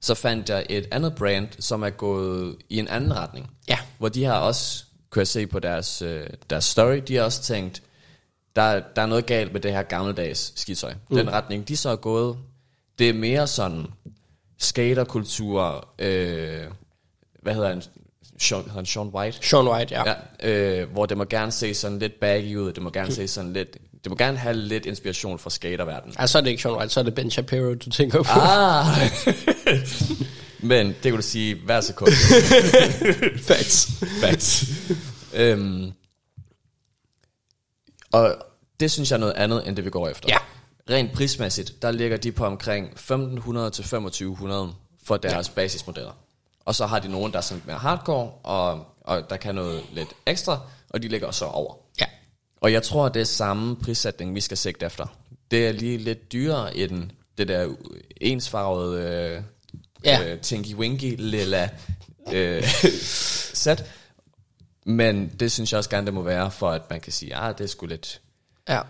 [0.00, 3.50] så fandt jeg et andet brand, som er gået i en anden retning.
[3.68, 3.78] Ja.
[3.98, 7.42] Hvor de har også, kunne jeg se på deres, øh, deres story, de har også
[7.42, 7.82] tænkt,
[8.56, 10.94] der, der er noget galt med det her gammeldags skitøj.
[11.10, 11.16] Mm.
[11.16, 12.36] Den retning, de så er gået,
[12.98, 13.86] det er mere sådan
[14.58, 16.64] skaterkultur, øh,
[17.42, 17.82] hvad hedder han,
[18.40, 19.38] Sean, hedder han Sean White?
[19.42, 20.14] Sean White, ja.
[20.42, 23.28] Ja, øh, hvor det må gerne se sådan lidt baggy ud, det må gerne se
[23.28, 26.16] sådan lidt, det må gerne have lidt inspiration fra skaterverdenen.
[26.18, 28.40] Altså, så er det ikke Sean White, så er det Ben Shapiro, du tænker på.
[28.40, 28.86] Ah!
[30.68, 32.10] Men det kan du sige hver sekund.
[33.48, 33.88] Facts.
[34.20, 34.64] Facts.
[35.34, 35.92] øhm,
[38.12, 38.36] og
[38.80, 40.28] det synes jeg er noget andet, end det vi går efter.
[40.28, 40.38] Ja.
[40.94, 44.72] Rent prismæssigt, der ligger de på omkring 1500 til 2500
[45.04, 45.52] for deres ja.
[45.54, 46.12] basismodeller.
[46.68, 49.54] Og så har de nogen, der er sådan lidt mere hardcore, og, og der kan
[49.54, 51.74] noget lidt ekstra, og de ligger så over.
[52.00, 52.06] Ja.
[52.60, 55.06] Og jeg tror, det er samme prissætning, vi skal sigte efter.
[55.50, 57.74] Det er lige lidt dyrere end det der
[58.20, 59.42] ensfarvede øh,
[60.04, 60.24] Ja.
[60.32, 61.68] øh, Tinky Winky lilla
[62.32, 62.64] øh,
[63.54, 63.84] sæt.
[64.84, 67.58] Men det synes jeg også gerne, det må være, for at man kan sige, ah,
[67.58, 68.20] det er sgu lidt...
[68.68, 68.80] Ja.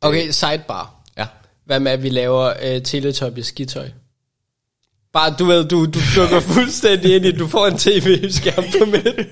[0.00, 0.94] Okay, sidebar.
[1.16, 1.26] Ja,
[1.64, 3.90] Hvad med, at vi laver uh, Teletubbies skitøj?
[5.16, 9.26] Bare, du ved, du, du dukker fuldstændig ind i, du får en tv-skærm på midten.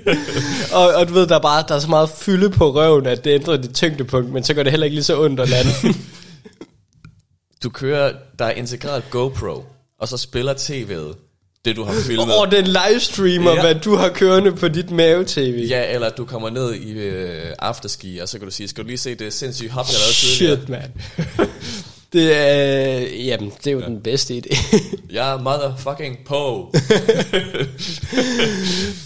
[0.73, 3.25] og, og du ved, der er bare der er så meget fylde på røven, at
[3.25, 5.71] det ændrer dit tyngdepunkt, men så gør det heller ikke lige så ondt at lande.
[7.63, 9.65] du kører, der er integreret GoPro,
[10.01, 11.21] og så spiller tv'et
[11.65, 12.35] det, du har filmet.
[12.39, 13.57] og den livestreamer, Ja.
[13.57, 13.63] ja.
[13.63, 15.67] hvad du har kørende på dit mave-tv.
[15.69, 18.89] Ja, eller du kommer ned i øh, afterski, og så kan du sige, skal du
[18.89, 20.57] lige se det sindssyge hop, jeg lavede tidligere?
[20.57, 21.49] Shit, mand.
[22.15, 23.87] Det er, jamen, det er jo ja.
[23.87, 24.77] den bedste idé.
[25.17, 26.73] Jeg er motherfucking på.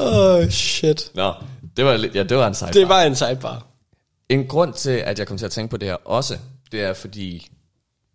[0.09, 1.11] oh, shit.
[1.15, 1.35] Nå,
[1.77, 2.75] det var, ja, det var en sejt.
[2.75, 3.67] Det var en sidebar.
[4.29, 6.39] En grund til, at jeg kom til at tænke på det her også,
[6.73, 7.51] det er fordi,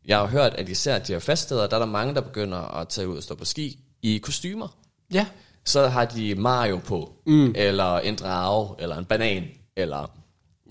[0.05, 2.87] jeg har hørt, at især de her feststeder, der er der mange, der begynder at
[2.87, 4.77] tage ud og stå på ski i kostymer.
[5.13, 5.25] Ja.
[5.65, 7.53] Så har de Mario på, mm.
[7.55, 9.43] eller en drage, eller en banan,
[9.75, 10.11] eller...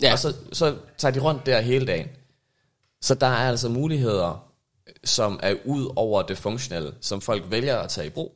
[0.01, 0.11] Ja.
[0.11, 2.07] Og så, så tager de rundt der hele dagen.
[3.03, 4.43] Så der er altså muligheder,
[5.03, 8.35] som er ud over det funktionelle, som folk vælger at tage i brug.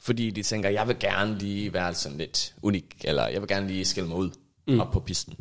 [0.00, 3.66] Fordi de tænker, jeg vil gerne lige være sådan lidt unik, eller jeg vil gerne
[3.66, 4.30] lige skille mig ud
[4.66, 4.80] mm.
[4.80, 5.34] op på pisten.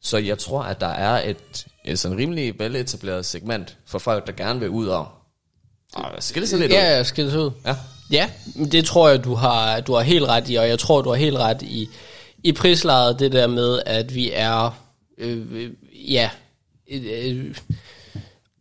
[0.00, 4.32] Så jeg tror, at der er et, et sådan rimelig veletableret segment for folk, der
[4.32, 5.08] gerne vil ud og,
[5.94, 6.76] og skille sig lidt ud.
[6.76, 7.50] Ja, skal det ud.
[7.66, 7.76] Ja.
[8.10, 8.30] Ja,
[8.72, 11.16] det tror jeg, du har, du har helt ret i, og jeg tror, du har
[11.16, 11.88] helt ret i,
[12.44, 14.82] i prislaget, det der med, at vi er,
[15.18, 15.70] øh, øh,
[16.90, 17.54] ja, øh,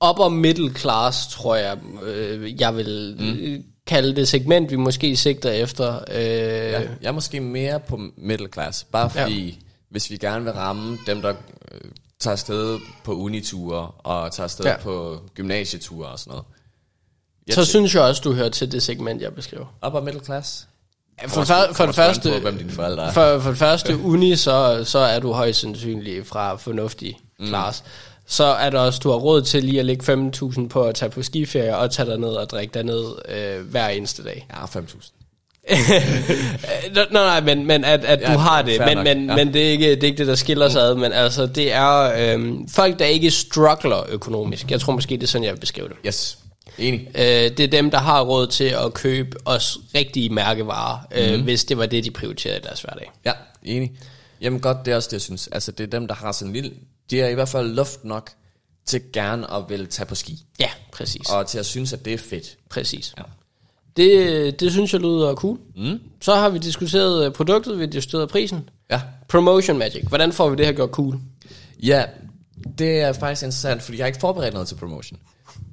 [0.10, 3.64] upper middle class, tror jeg, øh, jeg vil mm.
[3.88, 5.96] kalde det segment, vi måske sigter efter.
[6.12, 9.56] Øh, Ja, jeg er måske mere på middle class, bare fordi, ja.
[9.90, 11.34] hvis vi gerne vil ramme dem, der
[11.72, 11.82] øh,
[12.20, 14.78] tager afsted på uniture og tager afsted ja.
[14.78, 16.46] På gymnasieture og sådan noget.
[17.48, 19.66] Jeg så synes jeg også, du hører til det segment, jeg beskriver.
[19.86, 20.68] Upper middle class?
[21.22, 23.12] Ja, For, for, for det første, På, hvem dine forældre er.
[23.12, 27.48] For, for det første uni, så, så er du højst sandsynligt fra fornuftig Mm.
[27.48, 27.84] klasse.
[28.32, 31.10] Så er der også, du har råd til lige at lægge 5.000 på at tage
[31.10, 34.48] på skiferie og tage ned og drikke dig ned øh, hver eneste dag.
[34.52, 35.12] Ja, 5.000.
[35.72, 35.78] Øh,
[37.12, 39.36] Nå, nej, men, men at, at Ja, du har det, men, nok, men, ja.
[39.36, 41.74] men det, er ikke, det er ikke det, der skiller sig ad, men altså, det
[41.74, 44.72] er øhm, folk, der ikke struggler økonomisk.
[44.72, 45.96] Jeg tror måske, det er sådan, jeg vil beskrive det.
[46.08, 46.38] Yes,
[46.78, 47.08] enig.
[47.15, 51.44] Øh, det er dem, der har råd til at købe os rigtige mærkevarer, øh, Mhm.
[51.44, 53.12] hvis det var det, de prioriterede i deres hverdag.
[53.26, 53.32] Ja,
[53.63, 53.91] enig.
[54.41, 55.50] Jamen godt, det er også det, jeg synes.
[55.52, 56.72] Altså, det er dem, der har sådan en lille...
[57.12, 58.32] De er i hvert fald luft nok
[58.86, 60.45] til gerne at vil tage på ski.
[60.60, 61.30] Ja, præcis.
[61.30, 62.58] Og til at synes, at det er fedt.
[62.69, 63.13] Præcis.
[63.17, 63.24] Ja.
[63.97, 65.60] Det, det synes jeg lyder cool.
[65.76, 66.00] Mm.
[66.21, 68.69] Så har vi diskuteret øh, produktet, vi har diskuteret prisen.
[68.91, 69.02] Ja.
[69.28, 70.04] Promotion Magic.
[70.08, 71.19] Hvordan får vi det her gjort cool?
[71.84, 72.06] Ja,
[72.78, 75.19] det er faktisk interessant, fordi jeg har ikke forberedt noget til promotion.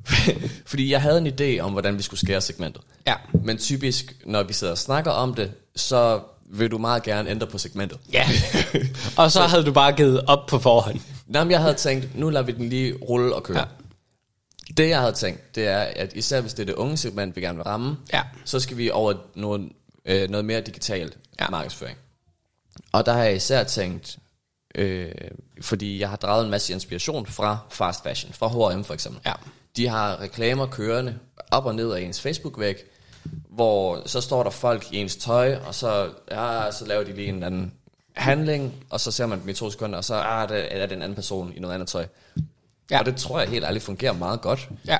[0.66, 2.82] fordi jeg havde en idé om, hvordan vi skulle skære segmentet.
[3.06, 3.14] Ja.
[3.44, 6.20] Men typisk, når vi sidder og snakker om det, så
[6.50, 7.98] vil du meget gerne ændre på segmentet.
[8.12, 8.28] Ja.
[9.18, 11.00] og så havde du bare givet op på forhånd.
[11.26, 13.58] Nå, men jeg havde tænkt, nu lader vi den lige rulle og køre.
[13.58, 13.64] Ja.
[14.76, 17.40] Det jeg havde tænkt, det er, at især hvis det er det unge segment, vi
[17.40, 18.22] gerne vil ramme, Ja.
[18.44, 19.68] så skal vi over noget,
[20.04, 21.48] øh, noget mere digitalt ja.
[21.50, 21.98] markedsføring.
[22.92, 24.18] Og der har jeg især tænkt,
[24.74, 25.12] øh,
[25.60, 29.20] fordi jeg har draget en masse inspiration fra fast fashion, fra H&M for eksempel.
[29.26, 29.32] Ja.
[29.76, 31.18] De har reklamer kørende
[31.50, 32.76] op og ned af ens Facebook-væg,
[33.48, 37.28] hvor så står der folk i ens tøj, og så, ja, så laver de lige
[37.28, 37.72] en eller anden
[38.12, 40.96] handling, og så ser man dem i to sekunder, og så ah, det er det
[40.96, 42.06] en anden person i noget andet tøj.
[42.90, 42.98] Ja.
[42.98, 44.68] Og det tror jeg helt ærligt fungerer meget godt.
[44.86, 44.98] Ja.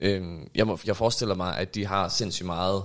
[0.00, 2.82] Øhm, jeg, må, jeg forestiller mig, at de har sindssygt meget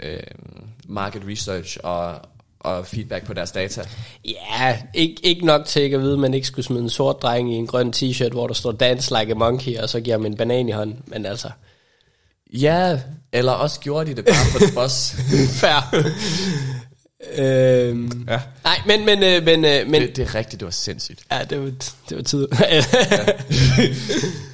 [0.00, 2.20] øhm, market research og,
[2.60, 3.82] og feedback på deres data.
[4.24, 7.22] Ja, ikke, ikke nok til ikke at vide, at man ikke skulle smide en sort
[7.22, 10.18] dreng i en grøn t-shirt, hvor der står Dance Like a Monkey, og så giver
[10.18, 11.02] man en banan i hånden.
[11.06, 11.50] Men altså,
[12.52, 13.00] Ja,
[13.32, 15.14] eller også gjorde de det bare for det boss.
[15.50, 16.04] fair.
[17.38, 18.40] øhm, Ja.
[18.64, 21.20] Nej, men, men, øh, men, øh, men Det, det er rigtigt, det var sindssygt.
[21.32, 21.70] ja, det var,
[22.08, 22.48] det var tid.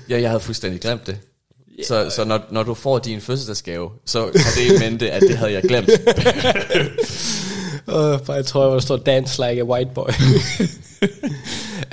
[0.09, 1.19] Ja, jeg havde fuldstændig glemt det.
[1.89, 5.37] Så, så når, når du får din fødselsdagsgave, så har det i mente, at det
[5.39, 5.89] havde jeg glemt.
[7.95, 10.09] uh, for jeg tror, der står Dance Like a White Boy.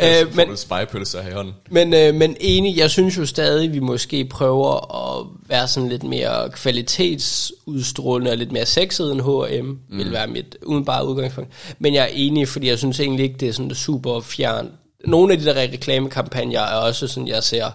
[0.04, 1.54] Øh, men, du spejepølser her i hånden.
[1.70, 6.04] Men, øh, men enig, jeg synes jo stadig, vi måske prøver at være sådan lidt
[6.04, 9.98] mere kvalitetsudstrålende og lidt mere sexet end H&M, mm.
[9.98, 11.52] vil være mit udenbare udgangspunkt.
[11.80, 14.72] Men jeg er enig, fordi jeg synes egentlig ikke, det er sådan super fjern.
[15.06, 17.72] Nogle af de der reklamekampagner er også sådan, jeg ser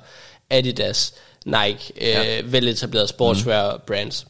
[0.51, 1.15] Adidas,
[1.47, 2.41] Nike, øh, Ja.
[2.45, 3.81] veletablerede sportswear mm.
[3.87, 4.27] brands.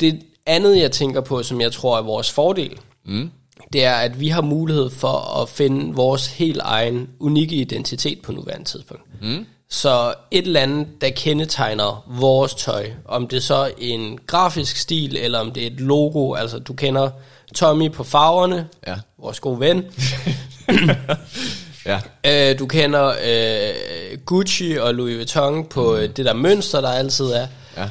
[0.00, 3.30] Det andet, jeg tænker på, som jeg tror er vores fordel, mm.
[3.74, 8.32] Det er, at vi har mulighed for at finde vores helt egen unikke identitet på
[8.32, 9.02] nuværende tidspunkt.
[9.22, 9.46] Mm.
[9.70, 15.16] Så et eller andet, der kendetegner vores tøj, om det så er en grafisk stil,
[15.16, 17.10] eller om det er et logo, altså du kender
[17.54, 18.94] Tommy på farverne, Ja.
[19.18, 19.84] vores gode ven.
[21.86, 22.00] Ja.
[22.26, 26.12] Øh, du kender øh, Gucci og Louis Vuitton på mm.
[26.12, 27.46] det der mønster, der altid er.
[27.76, 27.88] Ja.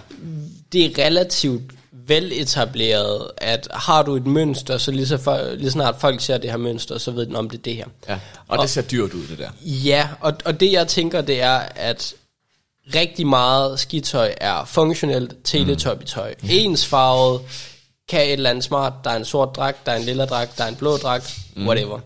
[0.71, 1.61] Det er relativt
[2.07, 6.49] veletableret, at har du et mønster, så lige, så for, lige snart folk ser det
[6.49, 7.85] her mønster, så ved de, om det er det her.
[8.09, 8.19] ja.
[8.47, 9.49] Og, det ser dyrt ud, det der.
[9.61, 12.13] Ja, og, og det jeg tænker, det er, at
[12.95, 16.33] rigtig meget skitøj er funktionelt teletubby-tøj.
[16.41, 16.49] Mm.
[16.51, 17.41] Ensfarvet,
[18.09, 20.57] kan et eller andet smart, der er en sort dragt, der er en lilla dragt,
[20.57, 21.67] der er en blå dragt, mm.
[21.67, 21.99] whatever.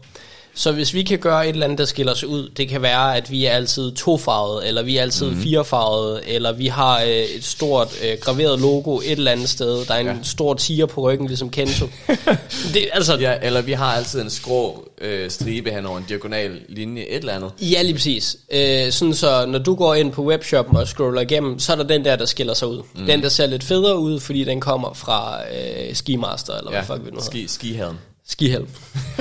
[0.58, 3.18] Så hvis vi kan gøre et eller andet, der skiller sig ud, det kan være,
[3.18, 5.42] at vi er altid tofarvet, eller vi er altid mm.
[5.42, 9.94] firefarvet, eller vi har øh, et stort øh, graveret logo et eller andet sted, der
[9.94, 10.14] er en ja.
[10.24, 11.86] stor tiger på ryggen, ligesom Kento.
[12.74, 16.62] det, altså, Ja, eller vi har altid en skrå øh, stribe hen over en diagonal
[16.70, 17.52] linje, et eller andet.
[17.62, 18.38] Ja, lige præcis.
[18.52, 21.84] Øh, sådan så, når du går ind på webshoppen og scroller igennem, så er der
[21.84, 22.82] den der, der skiller sig ud.
[22.96, 23.06] Mm.
[23.06, 26.96] Den, der ser lidt federe ud, fordi den kommer fra øh, Skimaster, eller Ja, hvad
[26.98, 27.26] fuck vi nu hedder.
[27.26, 27.98] ski, skihaden.
[28.28, 28.68] Skihelm.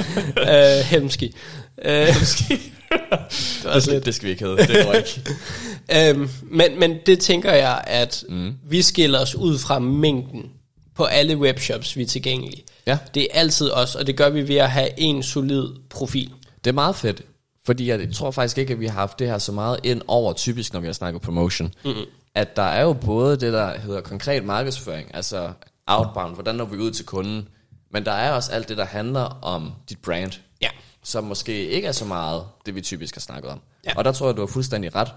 [0.50, 1.34] øh, helmski.
[1.84, 2.06] Øh,
[2.50, 4.06] det var også lidt.
[4.06, 5.30] Det skal vi ikke hedde, det ikke.
[6.10, 8.54] Øhm, men, men det tænker jeg, at mm.
[8.64, 10.50] vi skiller os ud fra mængden
[10.94, 12.64] på alle webshops, vi er tilgængelige.
[12.86, 12.98] Ja.
[13.14, 16.32] Det er altid os, og det gør vi ved at have en solid profil.
[16.64, 17.22] Det er meget fedt,
[17.66, 20.32] fordi jeg tror faktisk ikke, at vi har haft det her så meget ind over,
[20.32, 21.74] typisk når vi har snakket promotion.
[21.84, 22.04] Mm-hmm.
[22.34, 25.50] At der er jo både det, der hedder konkret markedsføring, altså
[25.86, 27.48] outbound, hvordan når vi ud til kunden,
[27.90, 30.68] men der er også alt det, der handler om dit brand, Ja.
[31.02, 33.60] som måske ikke er så meget det, vi typisk har snakket om.
[33.84, 33.92] Ja.
[33.96, 35.08] Og der tror jeg, du har fuldstændig ret.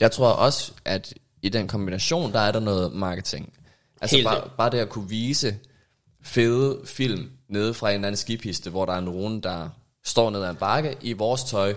[0.00, 3.52] Jeg tror også, at i den kombination, der er der noget marketing.
[4.00, 5.56] Altså Helt bare, bare det at kunne vise
[6.22, 9.68] fede film nede fra en eller anden skipiste, hvor der er nogen, der
[10.04, 11.74] står ned ad en bakke i vores tøj,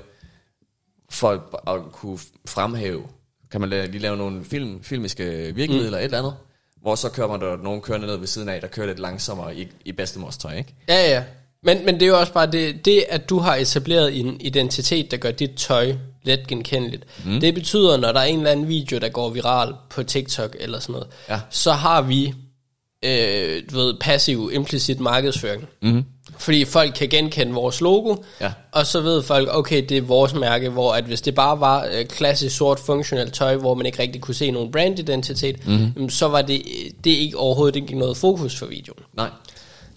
[1.10, 3.08] for at kunne fremhæve,
[3.52, 5.24] kan man lige lave nogle film, filmiske
[5.56, 5.86] virkemidler mm.
[5.86, 6.36] eller et eller andet,
[6.82, 9.56] hvor så kører man der nogen kørende ned ved siden af, der kører lidt langsommere
[9.56, 10.74] i, i bedstemors tøj, ikke?
[10.90, 11.24] Ja, ja.
[11.64, 15.12] Men, men det er jo også bare det, det, at du har etableret en identitet,
[15.12, 17.04] der gør dit tøj let genkendeligt.
[17.26, 17.40] Mm.
[17.40, 20.80] Det betyder, når der er en eller anden video, der går viral på TikTok eller
[20.80, 21.40] sådan noget, Ja.
[21.50, 22.34] så har vi
[23.06, 25.68] øh, du ved, passiv, implicit markedsføring.
[25.82, 26.04] Mm.
[26.38, 28.54] Fordi folk kan genkende vores logo, Ja.
[28.72, 31.88] og så ved folk, okay, det er vores mærke, hvor at hvis det bare var
[31.94, 36.10] øh, klassisk sort funktionelt tøj, hvor man ikke rigtig kunne se nogen brandidentitet, mm.
[36.10, 36.62] så var det,
[37.04, 39.04] det ikke overhovedet ikke noget fokus for videoen.
[39.14, 39.30] Nej.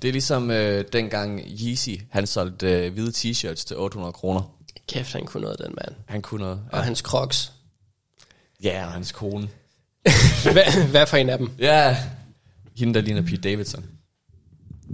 [0.02, 4.42] Det er ligesom øh, dengang Yeezy, han solgte øh, hvide t-shirts til 800 kroner.
[4.88, 5.94] Kæft, han kunne noget, den mand.
[6.06, 6.60] Han kunne noget.
[6.72, 7.52] Og hans crocs.
[8.64, 9.48] Ja, og hans kone.
[10.52, 11.50] Hvad, hvad for en af dem?
[11.58, 11.96] Ja,
[12.76, 13.84] hende der ligner Pete Davidson.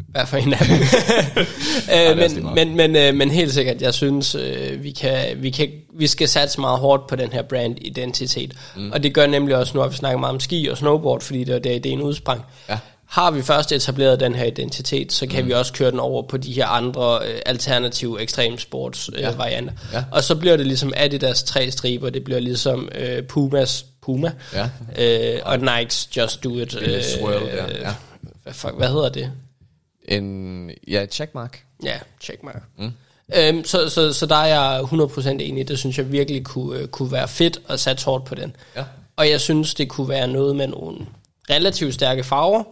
[0.09, 0.77] Hvad for en af dem?
[1.95, 5.69] øh, men, men, men, øh, men helt sikkert, jeg synes, øh, vi, kan, vi, kan,
[5.99, 8.53] vi skal satse meget hårdt på den her brand-identitet.
[8.77, 8.93] Mm.
[8.93, 11.45] Og det gør nemlig også, nu har vi snakket meget om ski og snowboard, fordi
[11.45, 12.43] det var der ideen udsprang.
[12.69, 12.79] Ja.
[13.07, 15.49] Har vi først etableret den her identitet, så kan mm.
[15.49, 19.31] vi også køre den over på de her andre øh, alternative ekstremsports øh, Ja.
[19.35, 19.73] varianter.
[19.93, 20.05] Ja.
[20.11, 24.69] Og så bliver det ligesom Adidas tre striber, det bliver ligesom øh, Pumas Puma, Ja.
[25.35, 26.75] øh, og Nikes Just Do It.
[26.81, 27.95] lille swirl der, ja.
[28.43, 29.31] Hvad, fuck, hvad hedder det?
[30.09, 31.65] En, ja, checkmark.
[31.85, 32.63] Ja, checkmark.
[32.79, 32.93] Mm.
[33.35, 35.69] Øhm, så, så, så der er jeg 100% enig.
[35.69, 38.57] Det synes jeg virkelig kunne, øh, kunne være fedt at satse hårdt på den.
[38.77, 38.85] Ja.
[39.17, 41.07] Og jeg synes, det kunne være noget med nogle
[41.51, 42.65] relativt stærke farver,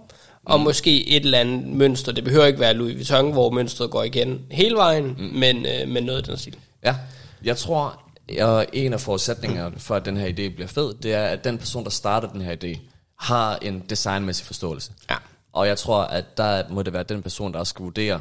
[0.44, 2.12] og måske et eller andet mønster.
[2.12, 5.38] Det behøver ikke være Louis Vuitton, hvor mønstret går igen hele vejen, mm.
[5.38, 6.56] men, øh, men noget af den stil.
[6.84, 6.96] Ja,
[7.44, 11.24] jeg tror, at en af forudsætningerne for, at den her idé bliver fed, det er,
[11.24, 12.78] at den person, der starter den her idé,
[13.18, 14.92] har en designmæssig forståelse.
[15.10, 15.16] Ja.
[15.54, 18.20] Og jeg tror, at der må det være den person, der skal vurdere,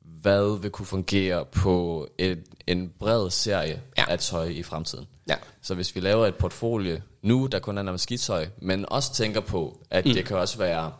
[0.00, 4.02] hvad vil kunne fungere på et, en bred serie Ja.
[4.08, 4.12] ja.
[4.12, 5.06] af tøj i fremtiden.
[5.28, 5.34] Ja.
[5.62, 9.40] Så hvis vi laver et portfolio nu, der kun handler om skitøj, men også tænker
[9.40, 10.12] på, at mm.
[10.12, 10.92] det kan også være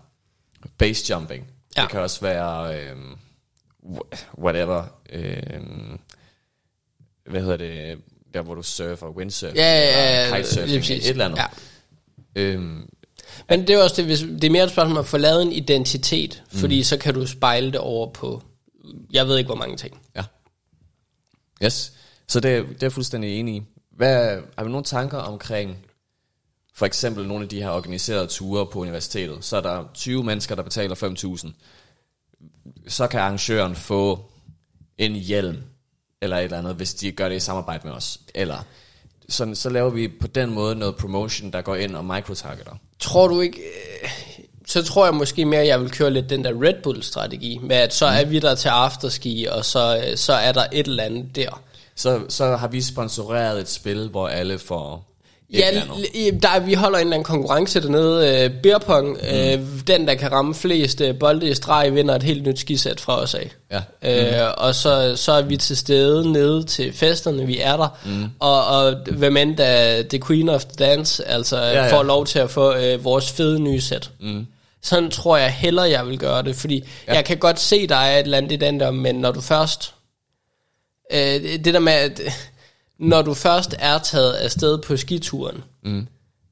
[0.79, 1.47] base jumping.
[1.77, 1.83] Ja.
[1.83, 2.91] Det kan også være
[3.85, 4.85] wh- whatever.
[5.13, 5.99] Øhm,
[7.27, 7.99] hvad hedder det?
[8.35, 9.55] Der hvor du surfer, windsurf.
[9.55, 11.05] Ja, ja, ja, kitesurfing, lige præcis.
[11.05, 11.39] et eller andet.
[11.39, 11.47] Ja.
[12.43, 12.89] Øhm,
[13.49, 15.43] Men det er også det, hvis, det er mere et spørgsmål om at få lavet
[15.43, 16.59] en identitet, mm.
[16.59, 18.43] fordi så kan du spejle det over på,
[19.13, 20.01] jeg ved ikke hvor mange ting.
[20.17, 20.25] Ja.
[21.65, 21.93] Yes.
[22.29, 23.63] Så det, det er jeg fuldstændig enig i.
[23.97, 25.77] Hvad, har vi nogle tanker omkring,
[26.75, 29.45] for eksempel nogle af de her organiserede ture på universitetet?
[29.45, 31.53] Så er der 20 mennesker, der betaler 5.000.
[32.89, 34.25] Så kan arrangøren få
[34.99, 35.63] en hjelm,
[36.23, 38.21] eller et eller andet, hvis de gør det i samarbejde med os.
[38.35, 38.65] Eller
[39.29, 42.73] sådan, så laver vi på den måde noget promotion, der går ind og microtargeter.
[42.99, 44.11] Tror du ikke, øh,
[44.67, 47.77] så tror jeg måske mere, at jeg vil køre lidt den der Red Bull-strategi, med
[47.77, 51.03] at så er vi der til afterski, og så, øh, så er der et eller
[51.03, 51.63] andet der.
[51.95, 55.08] Så, så har vi sponsoreret et spil, hvor alle får
[55.53, 55.71] Ja,
[56.43, 58.45] der, vi holder en eller anden konkurrence dernede.
[58.45, 59.29] Øh, Beerpong, mm.
[59.29, 63.01] øh, den der kan ramme flest øh, bolde i streg, vinder et helt nyt skisæt
[63.01, 63.51] fra os af.
[64.03, 64.43] Ja.
[64.43, 67.99] Øh, og så, så er vi til stede nede til festerne, vi er der.
[68.05, 68.25] Mm.
[68.39, 71.93] Og, og hvem end der The Queen of the Dance, altså ja, ja.
[71.93, 74.11] får lov til at få øh, vores fede nye sæt.
[74.21, 74.47] Mm.
[74.83, 77.15] Sådan tror jeg heller, jeg vil gøre det, fordi ja.
[77.15, 79.95] jeg kan godt se, er et eller andet i den der, men når du først...
[81.13, 82.21] Øh, det det der med, at
[82.99, 86.07] når du først er taget afsted på skituren, mm.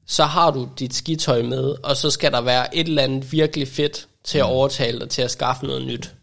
[0.07, 3.67] så har du dit skitøj med, og så skal der være et eller andet virkelig
[3.67, 6.13] fedt til at overtale dig til at skaffe noget nyt.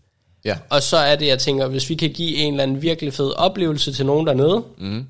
[0.45, 0.57] Ja.
[0.71, 3.33] Og så er det, jeg tænker, hvis vi kan give en eller anden virkelig fed
[3.37, 5.07] oplevelse til nogen dernede, mm.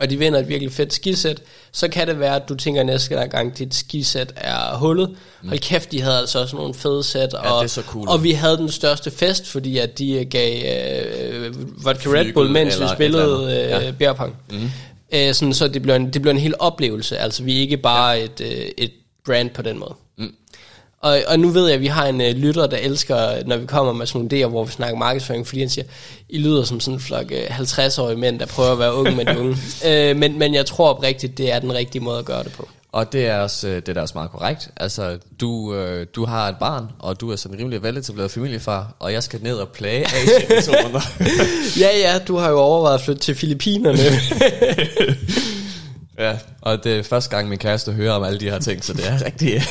[0.00, 3.14] Og de vinder et virkelig fedt skisæt, så kan det være, at du tænker næste
[3.14, 5.08] gang, dit skisæt er hullet.
[5.42, 5.48] Mm.
[5.48, 8.08] Hold kæft, de havde altså også nogle fede sæt, og, det er så cool.
[8.08, 12.32] og vi havde den største fest, fordi at de øh, gav øh, vodka Red Flygel
[12.32, 14.36] Bull, mens vi spillede øh, beer pong.
[14.50, 14.70] Mm.
[15.12, 17.76] Øh, sådan, så det blev, en, det blev en hel oplevelse, altså vi er ikke
[17.76, 18.24] bare ja.
[18.24, 18.92] et, øh, et
[19.26, 19.94] brand på den måde.
[21.02, 23.66] Og, og nu ved jeg, at vi har en øh, lytter, der elsker, når vi
[23.66, 25.84] kommer med sådan nogle idéer, hvor vi snakker markedsføring, fordi han siger,
[26.28, 29.24] I lyder som sådan en flok øh, 50-årige mænd, der prøver at være unge med
[29.24, 29.56] de unge.
[29.88, 32.68] øh, men, men jeg tror oprigtigt, det er den rigtige måde at gøre det på.
[32.92, 34.70] Og det er også, øh, det er da også meget korrekt.
[34.76, 38.94] Altså, du, øh, du har et barn, og du er sådan en rimelig veletableret familiefar,
[38.98, 41.00] og jeg skal ned og plage Asien i to måneder.
[41.80, 43.98] ja, ja, du har jo overvejet at flytte til Filippinerne.
[46.26, 48.92] ja, og det er første gang, min kæreste hører om alle de her ting, så
[48.92, 49.62] det er rigtig,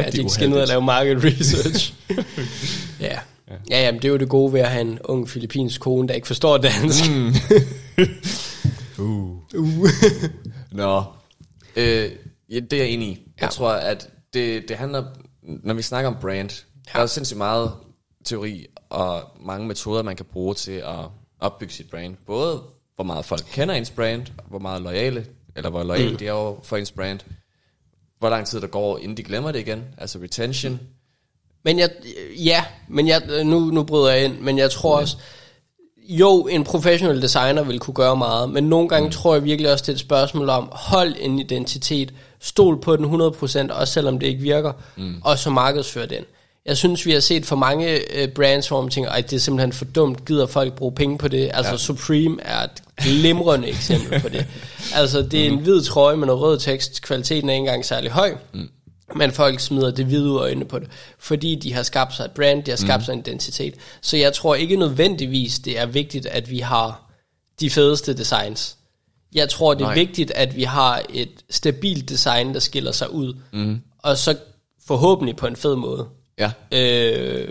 [0.00, 1.94] ja, rigtig de skal ned og lave market research.
[3.00, 3.18] ja.
[3.70, 6.14] Ja, jamen, det er jo det gode ved at have en ung filippinsk kone, der
[6.14, 7.10] ikke forstår dansk.
[7.10, 7.32] Mm.
[8.98, 9.30] Uh.
[9.54, 9.88] Uh.
[10.72, 11.02] Nå,
[11.76, 12.10] øh,
[12.50, 13.10] ja, det er jeg enig i.
[13.10, 13.46] Jeg Ja.
[13.46, 15.04] tror, at det, det handler,
[15.42, 16.98] når vi snakker om brand, ja.
[16.98, 17.72] der er sindssygt meget
[18.24, 20.94] teori og mange metoder, man kan bruge til at
[21.40, 22.16] opbygge sit brand.
[22.26, 22.62] Både
[22.94, 25.26] hvor meget folk kender ens brand, hvor meget loyale,
[25.56, 26.16] eller hvor loyale mm.
[26.16, 27.20] de er over for ens brand,
[28.24, 30.80] hvor lang tid der går, inden de glemmer det igen, altså retention.
[31.64, 31.90] Men jeg,
[32.44, 35.16] ja, men jeg, nu, nu bryder jeg ind, men jeg tror også,
[36.08, 39.12] jo, en professionel designer vil kunne gøre meget, men nogle gange mm.
[39.12, 43.04] tror jeg virkelig også, det er et spørgsmål om, hold en identitet, stol på den
[43.04, 45.14] 100%, også selvom det ikke virker, mm.
[45.24, 46.24] og så markedsfør den.
[46.66, 49.40] Jeg synes, vi har set for mange øh, brands, hvor man tænker, at det er
[49.40, 51.50] simpelthen for dumt, gider folk bruge penge på det?
[51.54, 51.78] Altså, ja.
[51.78, 54.46] Supreme er et glimrende eksempel på det.
[54.94, 58.10] Altså, det er en hvid trøje med noget rød tekst, kvaliteten er ikke engang særlig
[58.10, 58.68] høj, mm.
[59.16, 62.64] men folk smider det hvide øjne på det, fordi de har skabt sig et brand,
[62.64, 63.04] de har skabt mm.
[63.04, 63.74] sig en identitet.
[64.00, 67.10] Så jeg tror ikke nødvendigvis, det er vigtigt, at vi har
[67.60, 68.76] de fedeste designs.
[69.34, 69.94] Jeg tror, det er Nej.
[69.94, 73.80] vigtigt, at vi har et stabilt design, der skiller sig ud, mm.
[73.98, 74.36] og så
[74.86, 76.06] forhåbentlig på en fed måde.
[76.38, 77.48] Ja, Øh,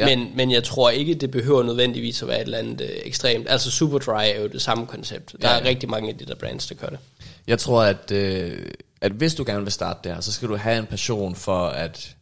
[0.00, 0.16] Ja.
[0.16, 3.46] men, men jeg tror ikke, det behøver nødvendigvis at være et eller andet øh, ekstremt.
[3.50, 5.32] Altså Superdry er jo det samme koncept.
[5.42, 6.98] Der Ja, ja, er rigtig mange af de der brands, der gør det.
[7.46, 8.66] Jeg tror, at, øh,
[9.00, 12.16] at hvis du gerne vil starte der, så skal du have en passion for at,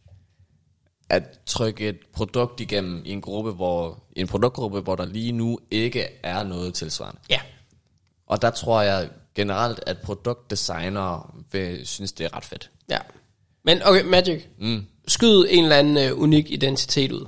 [1.10, 5.58] at trykke et produkt igennem i en gruppe, hvor en produktgruppe, hvor der lige nu
[5.70, 7.20] ikke er noget tilsvarende.
[7.30, 7.40] Ja.
[8.26, 11.22] Og der tror jeg generelt, at produktdesignere
[11.52, 12.70] vil synes, det er ret fedt.
[12.90, 12.98] ja.
[13.64, 14.42] Men okay, Magic.
[14.58, 14.86] Mm.
[15.08, 17.26] Skyd en eller anden øh, unik identitet ud.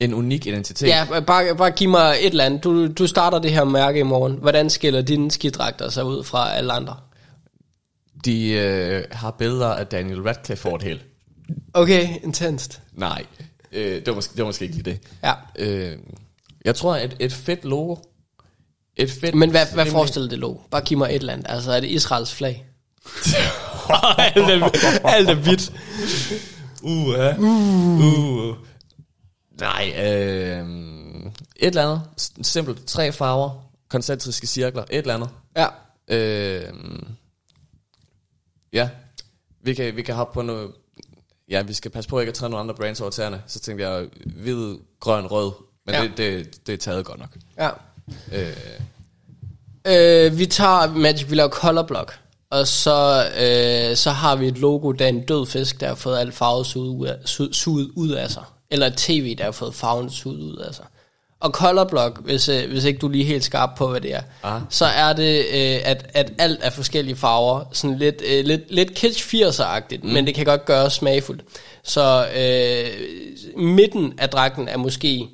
[0.00, 0.88] En unik identitet.
[0.88, 2.64] Ja, bare, bare giv mig et eller andet.
[2.64, 4.38] Du, du starter det her mærke i morgen.
[4.40, 6.96] Hvordan skiller dine skidragter sig ud fra alle andre?
[8.24, 11.00] De øh, har billeder af Daniel Radcliffe over det hele.
[11.74, 12.80] Okay, intenst.
[12.92, 13.24] Nej,
[13.72, 15.00] øh, det, var måske, det var måske ikke lige det.
[15.22, 15.32] Ja.
[15.58, 15.98] Øh,
[16.64, 17.96] jeg tror, at et fedt logo,
[18.96, 19.34] et fedt...
[19.34, 20.58] Men hvad, hvad forestiller det logo?
[20.70, 21.46] Bare giv mig et eller andet.
[21.48, 22.64] Altså, er det Israels flag?
[24.18, 24.70] alt, er,
[25.04, 25.72] alt er hvidt.
[26.82, 28.48] Uh, uh.
[28.48, 28.56] uh.
[29.60, 30.66] Nej, øh,
[31.56, 32.02] eller andet.
[32.46, 32.86] Simpelt.
[32.86, 33.50] Tre farver.
[33.88, 34.82] Koncentriske cirkler.
[34.82, 35.30] Et eller andet.
[35.56, 35.66] Ja.
[36.08, 36.72] Øh,
[38.72, 38.88] ja.
[39.62, 40.70] Vi kan, vi kan hoppe på noget...
[41.50, 43.42] Ja, vi skal passe på ikke at træde nogle andre brands over tæerne.
[43.46, 45.52] Så tænkte jeg hvid, grøn, rød.
[45.86, 46.02] Men Ja.
[46.02, 47.36] det, det, det er taget godt nok.
[47.58, 47.70] Ja.
[48.32, 48.56] Øh,
[49.88, 52.18] Øh, vi tager Magic, vi laver color block.
[52.50, 55.94] Og så, øh, så har vi et logo, der er en død fisk, der har
[55.94, 58.42] fået alt farvet suget ud af, su- suget ud af sig.
[58.70, 60.84] Eller et tv, der har fået farven suget ud sig.
[61.40, 64.14] Og color block, hvis, øh, hvis ikke du er lige helt skarp på, hvad det
[64.14, 64.60] er, Ah.
[64.70, 67.64] så er det, øh, at, at alt er forskellige farver.
[67.72, 70.08] Sådan lidt, øh, lidt, lidt kitsch 80'er-agtigt, mm.
[70.12, 71.42] men det kan godt gøres smagfuldt.
[71.84, 72.90] Så øh,
[73.64, 75.28] midten af dragten er måske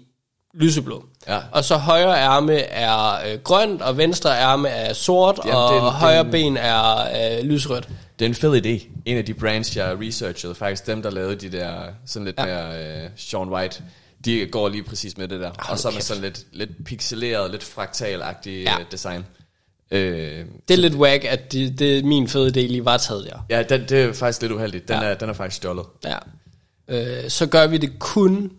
[0.55, 1.05] lyseblå.
[1.29, 1.39] Ja.
[1.53, 5.79] Og så højre ærme er øh, grønt, og venstre ærme er sort, Jamen, og det
[5.79, 6.99] er en- højre er ben er
[7.39, 7.89] øh, lysrødt.
[8.23, 8.89] Det er en fed idé.
[9.05, 12.45] En af de brands, jeg researchede, faktisk dem, der lavede de der sådan lidt Ja.
[12.47, 13.83] mere øh, Sean White,
[14.25, 15.51] de går lige præcis med det der.
[15.59, 16.05] Ah, og så med kæft.
[16.05, 18.79] sådan lidt, lidt pixeleret, lidt fraktalagtigt Ja.
[18.79, 18.85] ja.
[18.93, 19.25] design.
[19.91, 23.47] Øh, Det er lidt whack, at det, det min fede idé lige var taget der.
[23.51, 24.89] ja, den, det er faktisk lidt uheldigt.
[24.89, 25.05] Den, ja.
[25.07, 25.85] er, den er faktisk stjålet.
[26.05, 26.19] Ja.
[26.89, 28.53] Øh, så gør vi det kun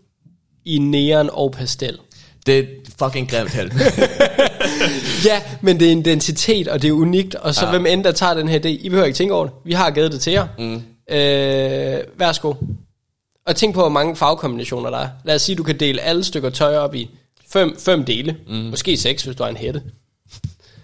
[0.65, 1.99] i neon og pastel.
[2.45, 2.63] Det er
[2.99, 3.71] fucking grimt held.
[5.25, 7.71] Ja, men det er identitet, og det er unikt, og så ja.
[7.71, 9.53] Hvem end der tager den her idé, I behøver ikke tænke over det.
[9.65, 10.47] Vi har givet det til jer.
[10.57, 10.81] Mm.
[11.15, 12.53] Øh, værsgo.
[13.47, 15.07] Og tænk på, hvor mange farvekombinationer der er.
[15.23, 17.09] Lad os sige, du kan dele alle stykker tøj op i
[17.53, 18.35] fem, fem dele.
[18.47, 18.53] Mm.
[18.55, 19.81] Måske seks, hvis du har en hætte.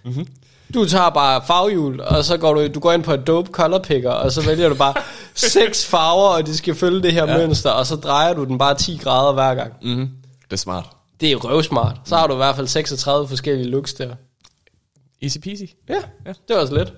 [0.06, 0.28] Mm-hmm.
[0.74, 3.80] Du tager bare farvehjul, og så går du, du går ind på et dope color
[3.80, 4.94] picker, og så vælger du bare
[5.36, 7.38] seks farver, og de skal følge det her ja.
[7.38, 9.74] mønster, og så drejer du den bare 10 grader hver gang.
[9.82, 10.10] mm-hmm.
[10.44, 10.86] Det er smart.
[11.22, 12.02] Det er røvsmart.
[12.06, 14.16] Så har du i hvert fald 36 forskellige looks der.
[15.22, 15.64] Easy peasy.
[15.90, 16.34] Ja, ja.
[16.48, 16.94] det var så lidt.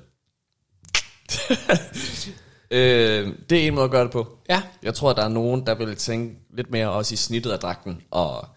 [2.73, 4.37] Øh, det er en måde at gøre det på.
[4.49, 7.59] Ja, Jeg tror, der er nogen, der vil tænke lidt mere også i snittet af
[7.59, 8.47] dragten, og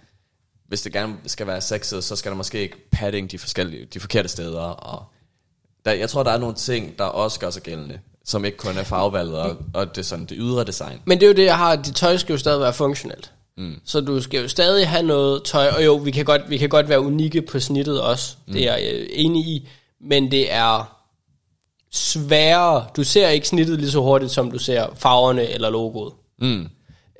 [0.69, 4.01] hvis det gerne skal være sexet, så skal der måske ikke padding de, forskellige, de
[4.01, 5.05] forkerte steder, og
[5.85, 8.77] der, jeg tror, der er nogle ting, der også gør sig gældende, som ikke kun
[8.77, 11.01] er farvevalget og, og det, sådan, det ydre design.
[11.05, 11.77] Men det er jo det, jeg har.
[11.77, 13.33] Dit tøj skal jo stadig være funktionelt.
[13.59, 13.81] Mm.
[13.85, 15.69] Så du skal jo stadig have noget tøj.
[15.69, 18.37] Og jo, vi kan godt, vi kan godt være unikke på snittet også.
[18.47, 18.53] Mm.
[18.53, 19.69] Det er jeg enig i.
[20.01, 20.99] Men det er
[21.93, 22.87] sværere.
[22.97, 26.13] Du ser ikke snittet lige så hurtigt, som du ser farverne eller logoet.
[26.39, 26.69] Mm.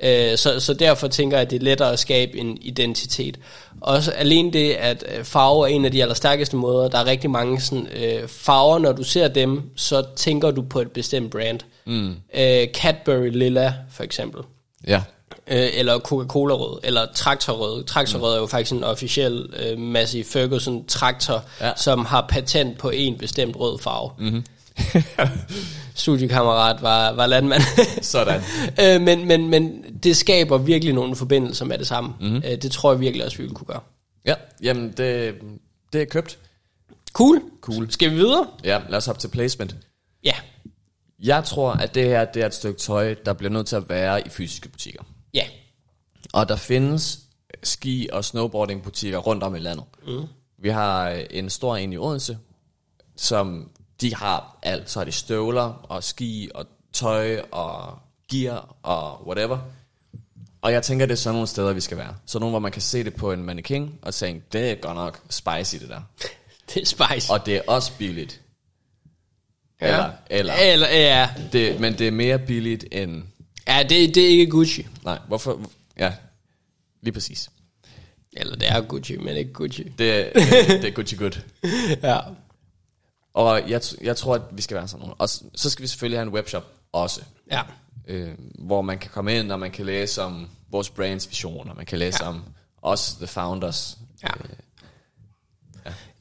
[0.03, 3.39] Øh, så, så derfor tænker jeg, at det er lettere at skabe en identitet.
[3.81, 6.89] Også alene det, at øh, farve er en af de allerstærkeste måder.
[6.89, 10.81] Der er rigtig mange sådan, øh, farver, når du ser dem, så tænker du på
[10.81, 11.59] et bestemt brand.
[11.85, 12.15] Mm.
[12.33, 14.41] Øh, Cadbury Lilla, for eksempel.
[14.87, 15.01] Ja.
[15.47, 17.83] Øh, eller Coca-Cola rød, eller traktorrød.
[17.83, 21.67] Traktorrød er jo faktisk en officiel øh, Massey Ferguson traktor, ja.
[21.67, 21.73] Ja.
[21.75, 24.11] som har patent på en bestemt rød farve.
[24.19, 24.43] Mm-hmm.
[25.95, 27.61] Studiekammerat var, var landmand.
[28.01, 28.41] Sådan.
[28.83, 32.13] øh, men, men, men det skaber virkelig nogle forbindelser med det samme.
[32.19, 32.41] Mm-hmm.
[32.45, 33.81] Øh, det tror jeg virkelig også, vi ville kunne gøre.
[34.25, 35.35] Ja, jamen det,
[35.93, 36.37] det er købt.
[37.13, 37.41] Cool.
[37.61, 37.91] Cool.
[37.91, 38.47] Skal vi videre?
[38.63, 39.75] Ja, lad os hoppe til placement.
[40.23, 40.33] Ja.
[41.23, 43.89] Jeg tror, at det her det er et stykke tøj, der bliver nødt til at
[43.89, 45.03] være i fysiske butikker.
[45.35, 45.47] Ja.
[46.33, 47.19] Og der findes
[47.63, 49.85] ski- og snowboarding-butikker rundt om i landet.
[50.07, 50.25] Mm.
[50.57, 52.37] Vi har øh, en stor en i Odense,
[53.15, 53.69] som
[54.01, 54.89] de har alt.
[54.89, 57.99] Så har de støvler og ski og tøj og
[58.31, 59.57] gear og whatever.
[60.61, 62.15] Og jeg tænker, det er sådan nogle steder, vi skal være.
[62.25, 64.95] Så nogle, hvor man kan se det på en mannequin og tænke, det er godt
[64.95, 66.01] nok spicy det der.
[66.73, 67.31] Det er spicy.
[67.31, 68.41] Og det er også billigt.
[69.79, 70.53] Eller, eller.
[70.53, 71.29] eller ja.
[71.51, 73.23] Det, men det er mere billigt end...
[73.67, 74.87] Ja, det, det er ikke Gucci.
[75.03, 75.61] Nej, hvorfor?
[75.97, 76.13] Ja,
[77.01, 77.49] lige præcis.
[78.33, 79.83] Eller det er Gucci, men ikke Gucci.
[79.83, 81.41] Det, er- det, det er Gucci good.
[82.03, 82.19] Ja.
[83.33, 85.13] Og jeg, jeg tror, at vi skal være sådan nogle.
[85.19, 87.21] Og så skal vi selvfølgelig have en webshop også.
[87.51, 87.61] Ja.
[88.07, 91.73] Øh, hvor man kan komme ind, og man kan læse om vores brands visioner.
[91.73, 92.29] Man kan læse Ja.
[92.29, 92.43] om
[92.81, 93.97] os, the founders.
[94.23, 94.27] Ja.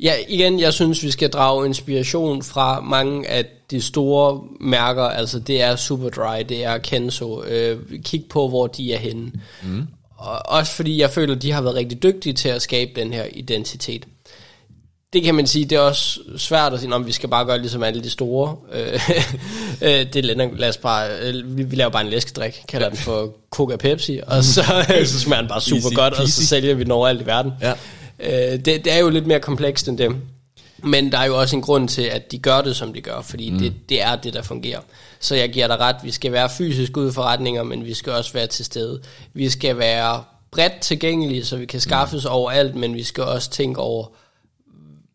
[0.00, 5.02] Ja, igen, jeg synes, vi skal drage inspiration fra mange af de store mærker.
[5.02, 7.42] Altså, det er Superdry, det er Kenzo.
[7.44, 9.32] Øh, kig på, hvor de er henne.
[9.62, 9.86] Mm.
[10.16, 13.24] Og også fordi jeg føler, de har været rigtig dygtige til at skabe den her
[13.32, 14.06] identitet.
[15.12, 17.58] Det kan man sige, det er også svært at sige, om vi skal bare gøre
[17.58, 18.56] ligesom alle de store.
[18.72, 18.92] Øh,
[19.82, 23.34] øh, det er, lad os bare, øh, vi laver bare en læskedrik, kalder den for
[23.50, 24.62] Coca Pepsi, og så,
[25.04, 27.52] så smager den bare super Easy godt, og så sælger vi den overalt i verden.
[27.62, 27.72] Ja.
[28.18, 30.16] Øh, det, det er jo lidt mere komplekst end dem.
[30.78, 33.20] Men der er jo også en grund til, at de gør det, som de gør,
[33.20, 33.58] fordi mm.
[33.58, 34.80] det, det er det, der fungerer.
[35.20, 38.12] Så jeg giver dig ret, vi skal være fysisk ude i forretninger, men vi skal
[38.12, 39.00] også være til stede.
[39.34, 42.30] Vi skal være bredt tilgængelige, så vi kan skaffes mm.
[42.30, 44.06] overalt, men vi skal også tænke over,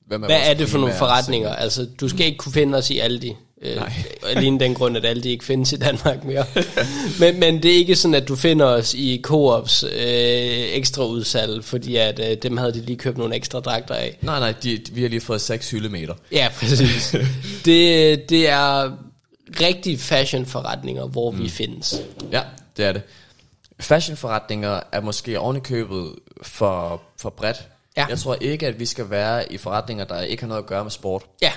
[0.08, 1.56] Hvem hvad vores er det for nogle forretninger?
[1.56, 3.82] Altså, du skal ikke kunne finde os i Aldi, Øh,
[4.24, 6.46] alene den grund, at alle de ikke findes i Danmark mere.
[7.20, 9.90] men, men det er ikke sådan, at du finder os i Coops øh,
[10.72, 14.18] ekstra udsalg, fordi at øh, dem havde de lige købt nogle ekstra dragter af.
[14.22, 16.14] Nej, nej, de, vi har lige fået 6 hyldemeter.
[16.32, 17.16] Ja, præcis.
[17.66, 18.92] det, det er
[19.62, 21.44] rigtig fashion-forretninger, hvor mm.
[21.44, 22.02] vi findes.
[22.32, 22.42] Ja,
[22.78, 23.02] det er det.
[23.80, 27.68] Fashion-forretninger er måske ovenikøbet for, for bredt.
[27.98, 28.06] Ja.
[28.06, 30.84] Jeg tror ikke, at vi skal være i forretninger, der ikke har noget at gøre
[30.84, 31.24] med sport.
[31.42, 31.52] Ja,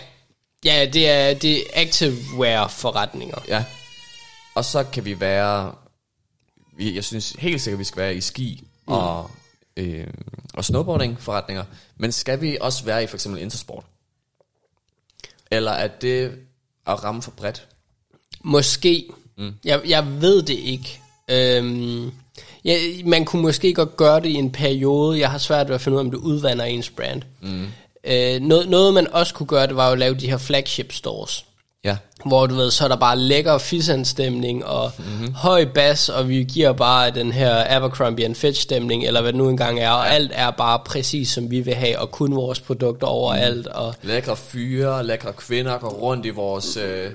[0.64, 3.38] ja det er, det er activewear-forretninger.
[3.48, 3.64] Ja.
[4.54, 5.74] Og så kan vi være...
[6.76, 8.92] vi- Jeg synes helt sikkert, vi skal være i ski mm.
[8.92, 9.30] og,
[9.76, 10.06] øh,
[10.54, 11.64] og snowboarding-forretninger.
[11.96, 13.84] Men skal vi også være i for eksempel intersport?
[15.50, 16.38] Eller er det
[16.86, 17.68] at ramme for bredt?
[18.40, 19.08] Måske.
[19.38, 19.54] Mm.
[19.64, 21.00] Jeg, jeg ved det ikke.
[21.28, 22.12] Øhm,
[22.64, 25.18] ja, man kunne måske godt gøre det i en periode.
[25.18, 27.22] Jeg har svært ved at finde ud af, om det udvander ens brand.
[27.40, 27.66] Mm.
[28.06, 30.92] Øh, noget, noget man også kunne gøre, det var jo at lave de her flagship
[30.92, 31.44] stores.
[31.84, 31.96] Ja.
[32.26, 35.34] Hvor du ved, så er der bare lækker fisanstemning og mm-hmm.
[35.34, 39.38] høj bas, og vi giver bare den her Abercrombie and Fitch stemning, eller hvad det
[39.38, 42.60] nu engang er, og alt er bare præcis som vi vil have, og kun vores
[42.60, 47.10] produkter overalt, og Lækre fyre, lækre kvinder går rundt i vores øh,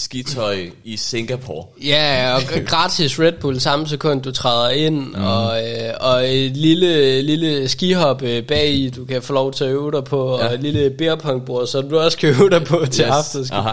[0.00, 1.66] skitøj i Singapore.
[1.84, 5.14] Ja, og gratis Red Bull samme sekund, du træder ind, mm.
[5.24, 9.64] og, øh, og et lille, lille skihop øh, bag i, du kan få lov til
[9.64, 10.46] at øve dig på, ja.
[10.48, 13.10] og et lille beerpungbord, så du også kan øve dig på til yes.
[13.10, 13.54] afterski.
[13.56, 13.72] Aha.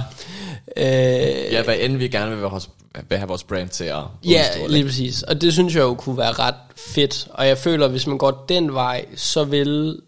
[0.77, 2.69] Øh, Ja, hvad end vi gerne vil, være vores,
[3.09, 4.73] vil have vores brand til at Ja, udstråle.
[4.73, 5.23] lige præcis.
[5.23, 7.27] Og det synes jeg jo kunne være ret fedt.
[7.33, 9.99] Og jeg føler, at hvis man går den vej, så vil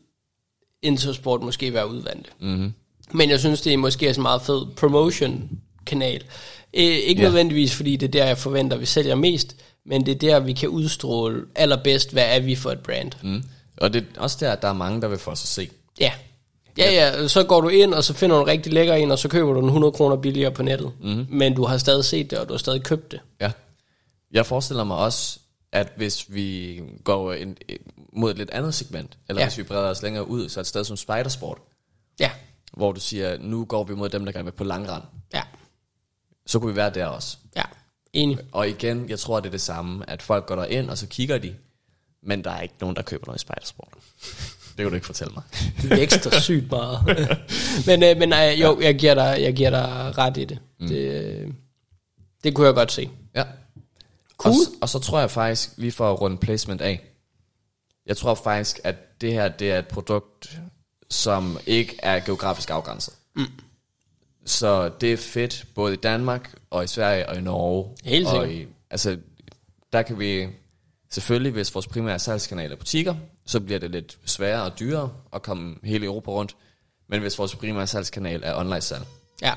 [0.84, 2.30] Intersport måske være udvandt.
[2.42, 2.74] Mm-hmm.
[3.12, 4.66] Men jeg synes, det er måske er en meget fed
[5.90, 6.24] promotion-kanal.
[6.74, 7.28] Eh, ikke Ja.
[7.28, 10.54] nødvendigvis, fordi det er der, jeg forventer, vi sælger mest, men det er der, vi
[10.54, 13.12] kan udstråle allerbedst, hvad er vi for et brand.
[13.24, 13.44] Mm.
[13.78, 15.70] Og det er også der, at der er mange, der vil få os at se.
[16.00, 16.12] Ja.
[16.78, 19.20] Ja, ja, så går du ind, og så finder du en rigtig lækker en, og
[19.20, 20.92] så køber du den 100 kroner billigere på nettet.
[21.02, 21.26] Mm.
[21.30, 23.20] Men du har stadig set det, og du har stadig købt det.
[23.42, 23.52] Ja.
[24.32, 25.40] Jeg forestiller mig også,
[25.72, 27.56] at hvis vi går ind,
[28.14, 29.48] mod et lidt andet segment, eller Ja.
[29.48, 31.58] hvis vi breder os længere ud, så et sted som Spidersport,
[32.20, 32.32] Ja,
[32.74, 35.42] hvor du siger, nu går vi mod dem, der gerne vil på langrand, ja,
[36.50, 37.38] så kunne vi være der også.
[37.56, 37.64] ja.
[38.14, 38.38] Enig.
[38.52, 41.08] Og igen, jeg tror, det er det samme, at folk går der ind og så
[41.08, 41.56] kigger de,
[42.24, 43.94] men der er ikke nogen, der køber noget i Spidersport.
[44.78, 45.44] Det kan du ikke fortælle mig.
[45.82, 47.00] Det er ekstra sygt meget.
[47.88, 50.60] men øh, men øh, jo, jeg giver, dig, jeg giver dig ret i det.
[50.80, 50.88] Mm.
[50.88, 51.52] Det, øh,
[52.44, 53.10] det kunne jeg godt se.
[53.36, 53.44] Ja.
[54.38, 54.54] Cool.
[54.54, 57.02] Og, og så tror jeg faktisk, lige for at runde placement af,
[58.06, 60.60] jeg tror faktisk, at det her, det er et produkt,
[61.10, 63.14] som ikke er geografisk afgrænset.
[63.36, 63.46] Mm.
[64.46, 67.96] Så det er fedt, både i Danmark og i Sverige og i Norge.
[68.04, 68.52] Helt og sikkert.
[68.52, 69.18] i, altså,
[69.94, 70.48] der kan vi,
[71.10, 73.16] selvfølgelig hvis vores primære salgskanal er butikker,
[73.46, 76.56] så bliver det lidt sværere og dyrere at komme hele Europa rundt.
[77.10, 79.04] Men hvis vores primære salgskanal er online salg,
[79.42, 79.54] Ja.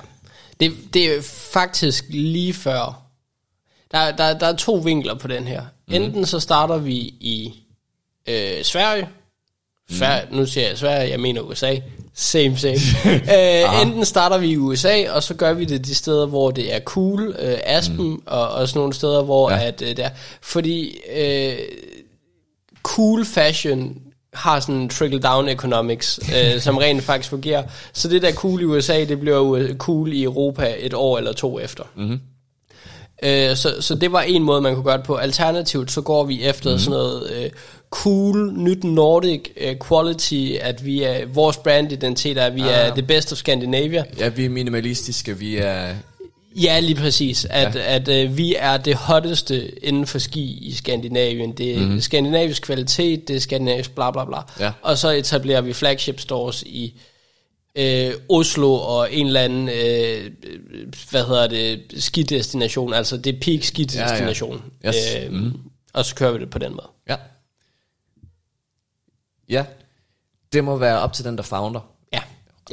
[0.61, 1.23] Det, det er
[1.53, 3.03] faktisk lige før.
[3.91, 5.67] Der, der, der er to vinkler på den her.
[5.89, 5.95] Mm.
[5.95, 7.65] Enten så starter vi i
[8.29, 9.09] øh, Sverige.
[9.91, 11.77] Sverige, Nu siger jeg Sverige, jeg mener USA.
[12.15, 12.77] Same, same.
[13.37, 16.75] øh, enten starter vi i USA, og så gør vi det de steder, hvor det
[16.75, 17.37] er cool.
[17.39, 18.23] Øh, Aspen, mm.
[18.27, 19.67] og, og sådan nogle steder, hvor Ja.
[19.67, 20.09] at øh, der...
[20.41, 21.55] Fordi øh,
[22.83, 23.97] cool fashion
[24.35, 27.63] har sådan trickle-down economics, øh, som rent faktisk fungerer.
[27.93, 30.95] Så det der er cool i USA, det bliver jo øh, cool i Europa et
[30.95, 31.85] år eller to efter.
[31.97, 32.21] Mm-hmm.
[33.23, 35.15] Øh, så, så det var en måde, man kunne gøre det på.
[35.15, 36.79] Alternativt, så går vi efter mm-hmm.
[36.79, 37.51] sådan noget øh,
[37.93, 42.69] cool, nyt Nordic øh, quality, at vi er, vores brandidentitet er, at vi ah.
[42.69, 44.05] er the best of Scandinavia.
[44.19, 45.95] ja, vi er minimalistiske, vi er
[46.57, 47.47] Ja, lige præcis.
[47.51, 47.81] At, Ja.
[47.81, 47.95] ja.
[47.95, 51.53] at øh, vi er det hotteste inden for ski i Skandinavien.
[51.53, 52.01] Det er mm-hmm.
[52.01, 54.39] skandinavisk kvalitet, det er skandinavisk bla bla bla.
[54.61, 54.73] Ja.
[54.83, 56.95] Og så etablerer vi flagship stores i
[57.77, 60.31] øh, Oslo og en eller anden, øh,
[61.11, 62.95] hvad hedder det, skidestination.
[62.95, 64.63] Altså det er peak skidestination.
[64.85, 64.99] Ja, ja.
[64.99, 65.25] Yes.
[65.25, 65.53] Øh, mm.
[65.95, 66.89] Og så kører vi det på den måde.
[67.09, 67.17] Ja.
[69.53, 69.67] Ja.
[70.53, 71.92] Det må være op til den, der founder.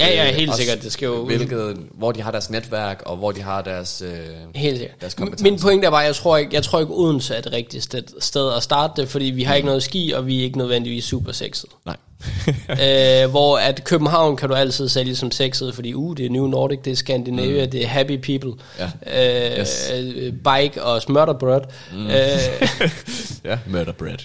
[0.00, 0.82] Ja, ja, Øh, helt også sikkert.
[0.82, 1.24] Det skal jo...
[1.24, 4.02] Hvilket, hvor de har deres netværk, og hvor de har deres...
[4.06, 4.10] Øh,
[4.54, 5.00] Helt sikkert.
[5.00, 5.50] Deres kompetencer.
[5.50, 8.02] Min pointe er bare, jeg tror ikke, jeg tror ikke Odense er det rigtige sted,
[8.20, 11.04] sted at starte det, fordi vi har ikke noget ski, og vi er ikke nødvendigvis
[11.04, 11.70] super sexet.
[11.86, 11.96] nej.
[13.24, 16.46] øh, hvor at København kan du altid sælge som sexet, fordi uh, det er New
[16.46, 17.70] Nordic, det er Scandinavia, mm.
[17.70, 19.52] det er happy people, Ja.
[19.54, 19.92] øh, Yes.
[19.96, 21.60] øh, bike og smørterbrød,
[21.92, 22.06] mm.
[22.06, 22.12] øh,
[23.50, 24.18] ja, murder bread.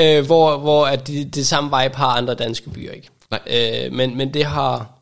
[0.18, 3.08] øh, hvor, hvor at det, det samme vibe har andre danske byer ikke.
[3.46, 3.84] Nej.
[3.86, 4.92] Øh, men, men det har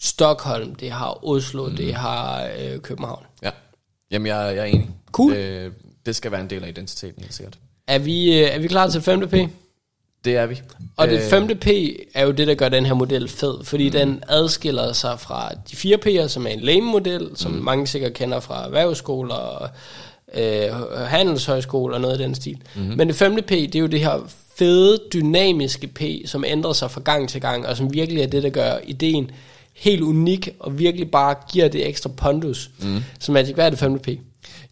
[0.00, 1.76] Stockholm, det har Oslo, mm.
[1.76, 3.24] det har øh, København.
[3.42, 3.50] ja.
[4.10, 4.90] Jamen, jeg, jeg er enig.
[5.12, 5.32] Cool.
[5.32, 5.72] Det,
[6.06, 7.58] det skal være en del af identiteten, helt sikkert.
[7.86, 9.28] Er vi, øh, er vi klar til 5.
[9.28, 9.34] P?
[10.24, 10.62] Det er vi.
[10.96, 11.66] Og det Øh, femte P
[12.14, 13.92] er jo det, der gør den her model fed, fordi mm.
[13.92, 17.58] den adskiller sig fra de fire P'er, som er en lame-model, som mm.
[17.58, 19.68] mange sikkert kender fra erhvervsskoler og
[20.34, 20.74] øh,
[21.06, 22.58] handelshøjskole og noget af den stil.
[22.74, 22.82] Mm.
[22.82, 26.90] Men det femte P, det er jo det her fede, dynamiske P, som ændrer sig
[26.90, 29.30] fra gang til gang, og som virkelig er det, der gør ideen
[29.74, 32.70] helt unik, og virkelig bare giver det ekstra pondus.
[32.80, 33.02] Mm.
[33.20, 34.20] Så Magic, hvad er det femte P?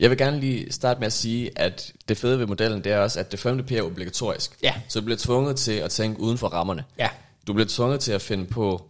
[0.01, 2.99] Jeg vil gerne lige starte med at sige, at det fede ved modellen, det er
[2.99, 4.53] også, at det femte P er obligatorisk.
[4.63, 4.75] Ja.
[4.89, 6.85] Så du bliver tvunget til at tænke uden for rammerne.
[6.99, 7.09] Ja.
[7.47, 8.83] Du bliver tvunget til at finde på,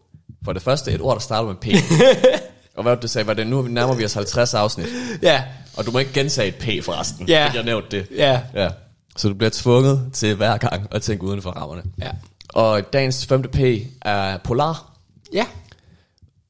[0.45, 1.67] for det første, et ord, der starter med P.
[2.77, 4.87] og hvad du sagde, var det, nu nærmer vi os 50 afsnit.
[5.23, 5.45] Ja,
[5.77, 7.45] Og du må ikke gentage et P forresten, Ja.
[7.47, 8.09] fordi jeg nævnte det.
[8.17, 8.71] ja, Ja.
[9.17, 11.83] Så du bliver tvunget til hver gang at tænke uden for rammerne.
[11.99, 12.11] ja.
[12.49, 13.59] Og dagens femte P
[14.03, 14.97] er polar,
[15.33, 15.47] Ja,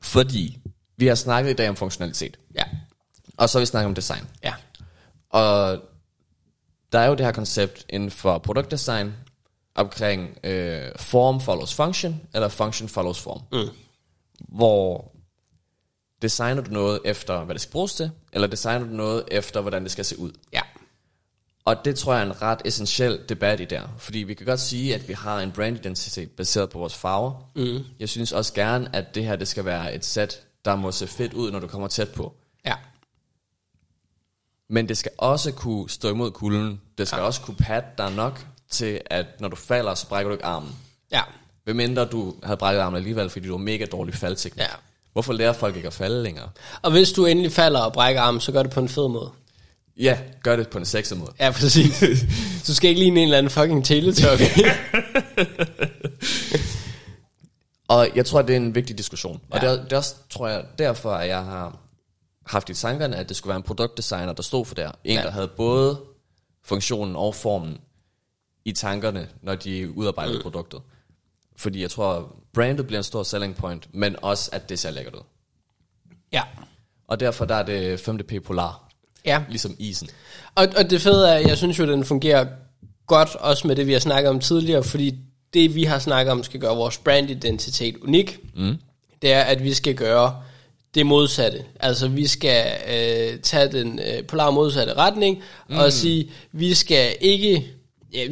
[0.03, 0.59] fordi
[0.97, 2.37] vi har snakket i dag om funktionalitet.
[2.55, 2.63] ja,
[3.39, 4.23] Og så har vi snakket om design.
[4.45, 4.53] ja.
[5.31, 5.79] Og
[6.93, 9.13] der er jo det her koncept inden for produktdesign
[9.75, 13.41] omkring øh, form follows function, eller function follows form.
[13.53, 13.69] Mm.
[14.49, 15.10] Hvor
[16.23, 19.83] designer du noget efter, hvad det skal bruges til, eller designer du noget efter, hvordan
[19.83, 20.33] det skal se ud.
[20.53, 20.61] Ja,
[21.65, 23.83] Og det tror jeg er en ret essentiel debat i der.
[23.99, 27.51] Fordi vi kan godt sige, at vi har en brandidentitet baseret på vores farver.
[27.57, 27.85] Mm.
[28.01, 31.07] Jeg synes også gerne, at det her det skal være et sæt, der må se
[31.07, 32.35] fedt ud, når du kommer tæt på.
[32.65, 32.75] ja,
[34.69, 36.81] Men det skal også kunne stå imod kulden.
[36.99, 37.25] Det skal ja.
[37.27, 40.77] også kunne patte dig nok til, at når du falder, så brækker du ikke armen.
[41.13, 41.23] ja,
[41.65, 44.63] Hvem mindre du havde brækket armen alligevel, fordi du var mega dårlig faldteknik.
[44.63, 44.67] ja.
[45.13, 46.49] Hvorfor lærer folk ikke at falde længere?
[46.83, 49.31] Og hvis du endelig falder og brækker armen, så gør det på en fed måde.
[49.97, 51.33] Ja, gør det på en sexet måde.
[51.41, 52.05] Ja, præcis.
[52.67, 54.43] Du skal ikke ligne en eller anden fucking teletubby.
[57.89, 59.41] Og jeg tror, det er en vigtig diskussion.
[59.51, 59.69] Og Ja.
[59.73, 61.79] det, er, det er også, tror jeg, derfor, at jeg har
[62.47, 64.93] haft i tankerne, at det skulle være en produktdesigner, der stod for det her.
[65.05, 65.23] En, Ja.
[65.23, 66.01] der havde både
[66.65, 67.79] funktionen og formen
[68.65, 70.43] i tankerne, når de udarbejdede mm.
[70.43, 70.81] produktet.
[71.61, 75.15] Fordi jeg tror, brandet bliver en stor selling point, men også, at det ser lækkert
[75.15, 75.21] ud.
[76.33, 76.43] ja.
[77.09, 78.19] Og derfor der er det 5.
[78.45, 78.89] Polar,
[79.25, 80.09] Ja, ligesom isen.
[80.55, 82.47] og, og det fede er, jeg synes jo, den fungerer
[83.07, 85.15] godt, også med det, vi har snakket om tidligere, fordi
[85.55, 88.39] det, vi har snakket om, skal gøre vores brandidentitet unik.
[88.57, 88.77] Mm.
[89.23, 90.43] Det er, at vi skal gøre
[90.95, 91.65] det modsatte.
[91.81, 95.77] Altså, vi skal øh, tage den øh, polar modsatte retning, mm.
[95.77, 97.67] og sige, vi skal ikke...
[98.13, 98.27] Ja,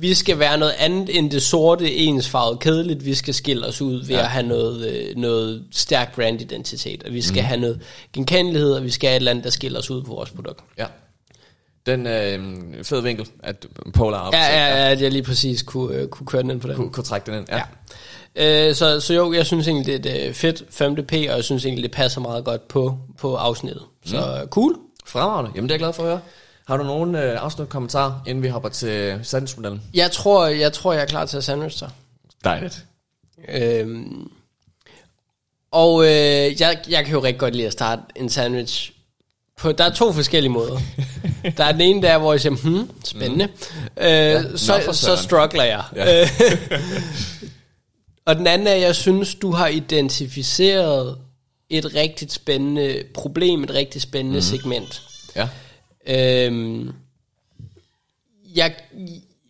[0.00, 3.04] vi skal være noget andet end det sorte, ensfarvede, kedeligt.
[3.04, 4.20] Vi skal skille os ud ved ja.
[4.20, 7.46] at have noget, øh, noget stærk brandidentitet, og vi skal mm.
[7.46, 7.80] have noget
[8.12, 10.60] genkendelighed, og vi skal have et eller andet, der skiller os ud på vores produkt.
[10.78, 10.86] Ja.
[11.86, 15.94] Den øh, fed vinkel, at Polar op Ja, ja, ja, at jeg lige præcis kunne,
[15.94, 16.76] øh, kunne køre den ind på den.
[16.76, 17.46] kunne, kunne trække den ind.
[17.48, 17.60] Ja.
[18.36, 18.68] Ja.
[18.68, 20.94] Øh, så, så jo, jeg synes egentlig, det er et øh, fedt 5.
[20.94, 23.82] P, og jeg synes egentlig, det passer meget godt på, på afsnittet.
[24.04, 24.48] Så mm.
[24.48, 24.76] cool.
[25.06, 25.50] Fremragende.
[25.54, 26.20] Jamen det er jeg glad for at høre.
[26.70, 29.82] Har du nogen øh, afsluttende kommentarer, inden vi hopper til sandwichmodellen?
[29.94, 31.90] Jeg tror, jeg tror, jeg er klar til at sandwich dig.
[32.44, 32.84] Dejligt.
[33.48, 34.30] Øhm,
[35.70, 38.92] og øh, jeg, jeg kan jo rigtig godt lide at starte en sandwich
[39.56, 40.78] på, der er to forskellige måder.
[41.56, 43.46] Der er den ene der, hvor jeg siger, hmm, spændende.
[43.46, 44.02] Mm.
[44.02, 45.84] Øh, nå så, så struggler jeg.
[45.96, 46.22] Ja.
[46.22, 46.28] Øh,
[48.26, 51.18] og den anden er, jeg synes, du har identificeret
[51.70, 54.42] et rigtig spændende problem, et rigtig spændende mm.
[54.42, 55.02] segment.
[55.36, 55.48] Ja.
[56.06, 56.92] Øhm,
[58.54, 58.74] jeg,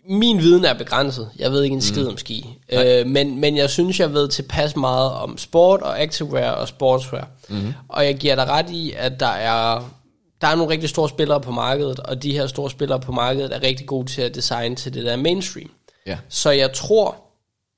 [0.08, 1.30] min viden er begrænset.
[1.38, 2.08] Jeg ved ikke en skid mm.
[2.08, 2.58] om ski.
[2.72, 7.28] Øh, men, men jeg synes, jeg ved tilpas meget om sport og activewear og sportswear.
[7.48, 7.72] Mm.
[7.88, 9.90] Og jeg giver dig ret i, at der er,
[10.40, 13.54] der er nogle rigtig store spillere på markedet, og de her store spillere på markedet
[13.54, 15.70] er rigtig gode til at designe til det der mainstream.
[16.06, 16.18] Ja.
[16.28, 17.16] Så jeg tror,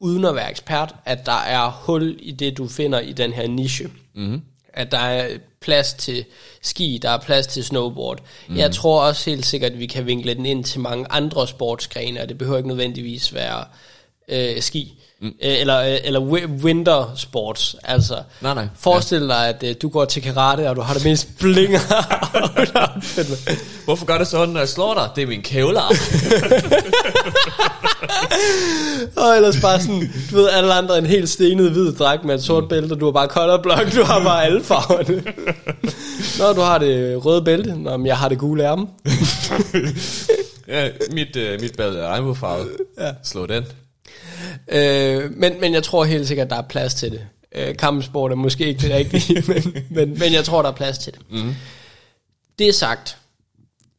[0.00, 3.48] uden at være ekspert, at der er hul i det, du finder i den her
[3.48, 3.90] niche.
[4.14, 4.42] Mm.
[4.74, 6.24] At der er plads til
[6.62, 8.18] ski, der er plads til snowboard.
[8.48, 8.56] Mm.
[8.56, 12.22] Jeg tror også helt sikkert, at vi kan vinkle den ind til mange andre sportsgrene,
[12.22, 13.66] og det behøver ikke nødvendigvis være øh,
[14.60, 14.98] ski.
[15.20, 15.26] Mm.
[15.28, 17.76] Øh, eller, øh, eller wi- winter sports.
[17.84, 18.66] Altså, Nej, nej.
[18.78, 21.80] forestil dig, at øh, du går til karate, og du har det mest blinger.
[23.84, 25.08] Hvorfor gør det sådan, når jeg slår dig?
[25.16, 25.82] Det er min kævler.
[29.16, 32.42] Og ellers bare sådan, du ved, alle andre en helt stenet hvid dragt med et
[32.42, 35.22] sort bælte, og du har bare colorblock, du har bare alle farverne.
[36.38, 38.86] Nå, du har det røde bælte, Nå, men jeg har det gule ærme.
[40.68, 42.68] ja, mit, øh, mit bælte er regnbuefarvet.
[43.00, 43.10] Ja.
[43.24, 43.64] Slå den.
[44.68, 47.26] Øh, men, men jeg tror helt sikkert, der er plads til det.
[47.54, 50.98] Øh, kampsport er måske ikke det rigtige, men, men, men jeg tror, der er plads
[50.98, 51.20] til det.
[51.30, 51.54] Mm.
[52.58, 53.16] Det sagt,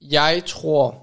[0.01, 0.97] jeg tror,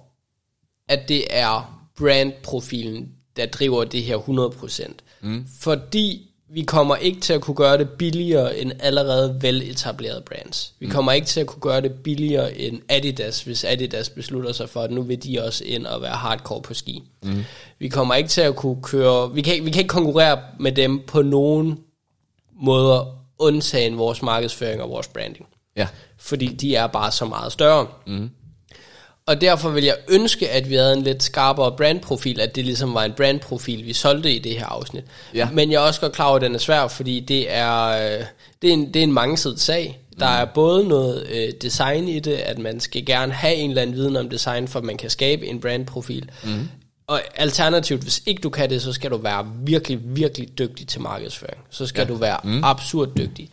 [0.89, 4.93] at det er brandprofilen, der driver det her 100%.
[5.21, 5.47] Mm.
[5.61, 10.75] Fordi vi kommer ikke til at kunne gøre det billigere end allerede veletablerede brands.
[10.79, 14.69] Vi kommer ikke til at kunne gøre det billigere end Adidas, hvis Adidas beslutter sig
[14.69, 17.03] for, at nu vil de også ind og være hardcore på ski.
[17.23, 17.45] Mm.
[17.79, 19.35] Vi kommer ikke til at kunne køre...
[19.35, 21.79] Vi kan, vi kan ikke konkurrere med dem på nogen
[22.63, 25.47] måder, undtagen vores markedsføring og vores branding.
[25.77, 25.89] Ja.
[26.19, 27.87] Fordi de er bare så meget større.
[28.07, 28.31] Mm.
[29.27, 32.95] Og derfor vil jeg ønske, at vi havde en lidt skarpere brandprofil, at det ligesom
[32.95, 35.05] var en brandprofil, vi solgte i det her afsnit.
[35.35, 35.49] Ja.
[35.53, 38.25] Men jeg er også godt klar over, at den er svær, fordi det er, øh,
[38.63, 40.01] det er, en, det er en mangesidig sag.
[40.19, 43.83] Der er både noget øh, design i det, at man skal gerne have en eller
[43.83, 46.31] anden viden om design, for at man kan skabe en brandprofil.
[46.45, 46.69] Mm.
[47.07, 51.01] Og alternativt, hvis ikke du kan det, så skal du være virkelig, virkelig dygtig til
[51.01, 51.59] markedsføring.
[51.71, 52.09] Så skal ja.
[52.09, 52.65] du være mm.
[52.65, 53.51] absurd dygtig.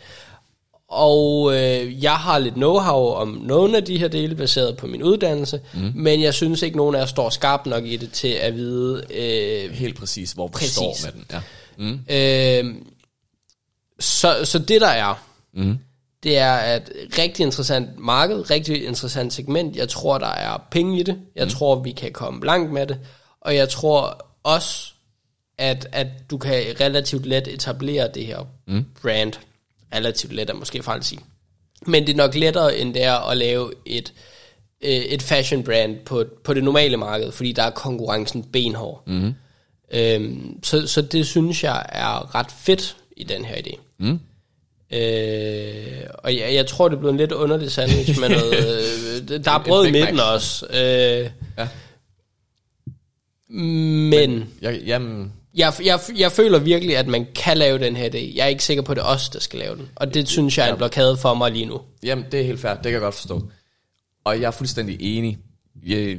[0.90, 5.04] Og øh, jeg har lidt know-how om nogle af de her dele, baseret på min
[5.04, 5.92] uddannelse, mm.
[5.96, 9.04] men jeg synes ikke, nogen af jer står skarpt nok i det til at vide...
[9.14, 10.72] Øh, Helt præcis, hvor vi Præcis.
[10.74, 11.26] står med den.
[11.32, 11.42] Ja.
[11.78, 12.00] Mm.
[12.70, 12.76] øh,
[14.00, 15.24] så, så det der er,
[15.54, 15.78] Mm.
[16.24, 19.76] det er et rigtig interessant marked, rigtig interessant segment.
[19.76, 21.20] Jeg tror, der er penge i det.
[21.36, 21.50] Jeg mm.
[21.50, 22.98] tror, vi kan komme langt med det.
[23.42, 24.92] Og jeg tror også,
[25.58, 28.86] at, at du kan relativt let etablere det her mm.
[29.02, 29.34] brand.
[29.96, 31.20] Relativt let er måske fejl at sige.
[31.86, 34.14] Men det er nok lettere, end det er at lave et,
[34.82, 39.04] øh, et fashion brand på, på det normale marked, fordi der er konkurrencen benhård.
[39.08, 39.34] Mm.
[39.94, 43.80] Øhm, så, så det synes jeg er ret fedt i den her idé.
[44.00, 44.20] Mm.
[44.92, 48.54] Øh, og jeg, jeg tror, det blev en lidt underlig sandwich med noget...
[49.32, 50.66] Øh, der er brød i midten også.
[50.70, 51.68] Øh, Ja.
[53.50, 58.36] men Jeg, jamen, jeg, jeg, jeg føler virkelig, at man kan lave den her idé.
[58.36, 59.89] Jeg er ikke sikker på, at det er os, der skal lave den.
[59.95, 61.82] Og det synes jeg er en blokade for mig lige nu.
[62.03, 62.74] Jamen, det er helt fair.
[62.74, 63.49] Det kan jeg godt forstå.
[64.24, 65.38] Og jeg er fuldstændig enig.
[65.86, 66.18] Jeg,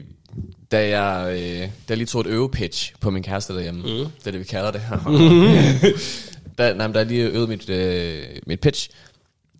[0.73, 4.11] da, jeg, øh, da jeg lige tog et øvepitch på min kæreste derhjemme, mm.
[4.19, 4.83] det er det, vi kalder det.
[6.59, 8.91] da, nej, da jeg lige øvede mit, øh, mit pitch,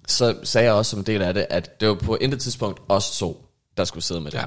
[0.07, 2.81] så sagde jeg også som en del af det, at det var på intet tidspunkt
[2.89, 3.45] os to,
[3.77, 4.39] der skulle sidde med det.
[4.39, 4.45] Ja.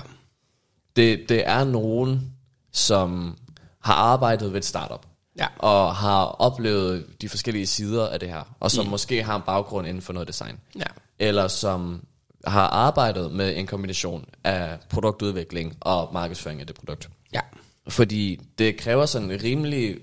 [0.96, 2.32] Det, det er nogen,
[2.72, 3.38] som
[3.84, 5.06] har arbejdet ved et startup,
[5.38, 5.48] Ja.
[5.58, 8.92] og har oplevet de forskellige sider af det her, og som mm.
[8.92, 10.84] måske har en baggrund inden for noget design Ja.
[11.20, 12.06] eller som
[12.46, 17.10] har arbejdet med en kombination af produktudvikling og markedsføring af det produkt.
[17.34, 17.40] Ja.
[17.88, 19.98] Fordi det kræver sådan en rimelig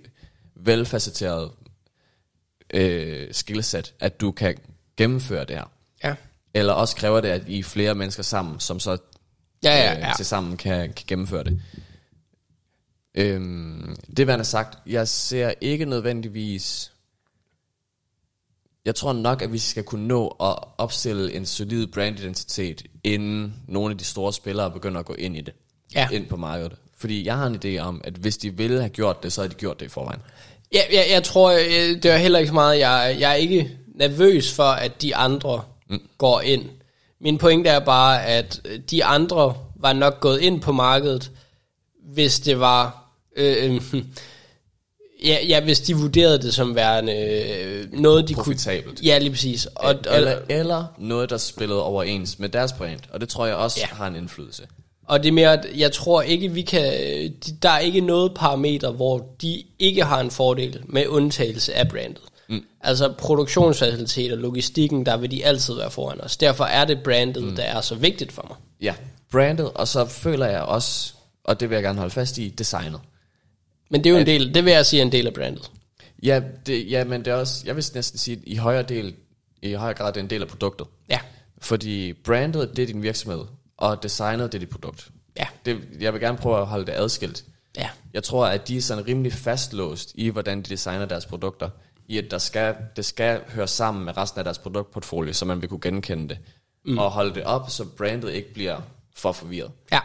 [0.56, 1.50] velfacetteret
[2.74, 4.56] øh, skillset, at du kan
[4.96, 5.70] gennemføre det her.
[6.04, 6.14] Ja.
[6.54, 8.98] Eller også kræver det, at I er flere mennesker sammen, som så
[9.62, 10.08] Ja, ja, ja.
[10.08, 11.62] øh, til sammen kan, kan gennemføre det.
[13.14, 16.92] Øhm, det værende sagt, jeg ser ikke nødvendigvis...
[18.84, 23.90] Jeg tror nok, at vi skal kunne nå at opstille en solid brandidentitet, inden nogle
[23.92, 25.54] af de store spillere begynder at gå ind i det.
[25.94, 26.08] Ja.
[26.12, 26.76] Ind på markedet.
[26.98, 29.54] Fordi jeg har en idé om, at hvis de ville have gjort det, så havde
[29.54, 30.20] de gjort det i forvejen.
[30.72, 33.78] Ja, jeg, jeg tror, øh, det er heller ikke så meget, jeg, jeg er ikke
[33.94, 36.00] nervøs for, at de andre mm.
[36.18, 36.64] går ind.
[37.20, 41.30] Min pointe er bare, at de andre var nok gået ind på markedet,
[42.12, 43.04] hvis det var...
[43.36, 44.02] Øh, øh,
[45.24, 48.84] ja, ja, hvis de vurderede det som værende øh, noget, de Profitabelt.
[48.98, 49.06] kunne...
[49.06, 49.66] Ja, lige præcis.
[49.66, 53.00] Og, og, Eller, eller noget, der spillede overens med deres brand.
[53.12, 53.86] Og det tror jeg også Ja.
[53.96, 54.62] har en indflydelse.
[55.06, 56.82] Og det er mere, at jeg tror ikke, vi kan...
[57.46, 61.88] de- Der er ikke noget parameter, hvor de ikke har en fordel med undtagelse af
[61.88, 62.22] brandet.
[62.48, 62.62] Mm.
[62.80, 66.36] Altså produktionsfaciliteter, logistikken, der vil de altid være foran os.
[66.36, 67.56] Derfor er det brandet, mm.
[67.56, 68.56] der er så vigtigt for mig.
[68.80, 68.94] Ja,
[69.32, 71.12] brandet, og så føler jeg også,
[71.48, 73.00] og det vil jeg gerne holde fast i, designet.
[73.90, 75.70] Men det er jo en del, det vil jeg sige er en del af brandet.
[76.22, 79.14] Ja, det, ja, men det er også, jeg vil næsten sige, i højere, del,
[79.62, 80.86] i højere grad, det er en del af produktet.
[81.10, 81.18] Ja.
[81.58, 83.44] Fordi brandet, det er din virksomhed,
[83.76, 85.10] og designet, det er dit produkt.
[85.36, 85.46] Ja.
[85.64, 87.44] Det, jeg vil gerne prøve at holde det adskilt.
[87.76, 87.88] Ja.
[88.14, 91.70] Jeg tror, at de er sådan rimelig fastlåst i, hvordan de designer deres produkter.
[92.08, 95.60] I at der skal, det skal høre sammen med resten af deres produktportfolio, så man
[95.60, 96.38] vil kunne genkende det.
[96.84, 96.98] Mm.
[96.98, 98.80] Og holde det op, så brandet ikke bliver
[99.14, 99.70] for forvirret.
[99.92, 100.00] Ja.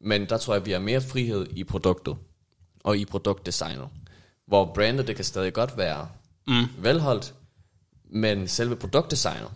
[0.00, 2.16] Men der tror jeg, at vi har mere frihed i produktet
[2.84, 3.88] og i produktdesignet.
[4.46, 6.08] Hvor brandet, det kan stadig godt være
[6.46, 6.64] mm.
[6.78, 7.34] velholdt,
[8.10, 9.48] men selve produktdesignet,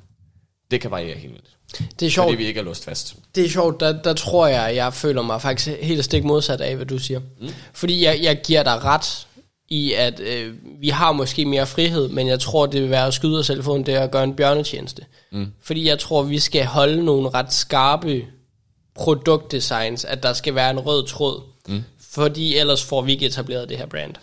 [0.70, 1.57] det kan variere helt vildt.
[2.01, 2.26] Det er sjovt.
[2.26, 3.16] Fordi vi ikke er låst fast.
[3.34, 6.76] Det er sjovt, der, der tror jeg, jeg føler mig faktisk helt stik modsat af,
[6.76, 7.20] hvad du siger.
[7.40, 7.49] Mm.
[7.72, 9.26] Fordi jeg, jeg giver dig ret
[9.68, 13.14] i, at øh, vi har måske mere frihed, men jeg tror, det vil være at
[13.14, 15.05] skyde os selv for det er at gøre en bjørnetjeneste.
[15.32, 15.53] Mm.
[15.62, 18.24] Fordi jeg tror, vi skal holde nogle ret skarpe
[18.95, 21.42] produktdesigns, at der skal være en rød tråd.
[21.68, 21.84] Mm.
[22.01, 24.14] Fordi ellers får vi ikke etableret det her brand.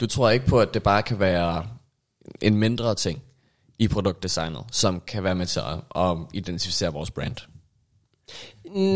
[0.00, 1.66] Du tror ikke på, at det bare kan være
[2.40, 3.22] en mindre ting
[3.78, 5.60] i produktdesignet, som kan være med til
[5.96, 7.36] at, identificere vores brand?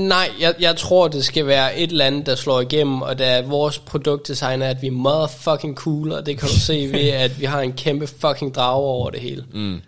[0.08, 3.40] Nej, jeg, jeg tror, det skal være et eller andet, der slår igennem, og da
[3.40, 7.40] vores produktdesign er, at vi er motherfucking cool, og det kan du se ved, at
[7.40, 9.44] vi har en kæmpe fucking drage over det hele.
[9.52, 9.80] Mm.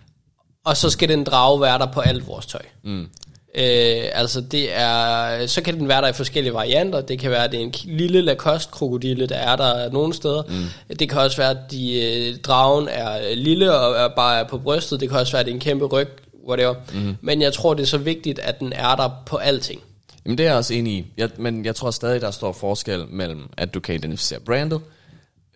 [0.65, 2.63] Og så skal den drage være der på alt vores tøj.
[2.83, 3.09] Mm.
[3.57, 7.01] Øh, altså det er, så kan den være der i forskellige varianter.
[7.01, 10.43] Det kan være, at det er en lille Lacoste-krokodille, der er der nogle steder.
[10.89, 10.97] Mm.
[10.97, 14.59] Det kan også være, at de, øh, dragen er lille og er bare er på
[14.59, 15.01] brystet.
[15.01, 16.09] Det kan også være, at det er en kæmpe ryg,
[16.49, 16.75] whatever.
[16.95, 17.17] Mm.
[17.21, 19.81] Men jeg tror, det er så vigtigt, at den er der på alting.
[20.25, 21.07] Jamen det er jeg også enig i.
[21.17, 24.81] Jeg, men jeg tror stadig, der står forskel mellem, at du kan identificere brandet,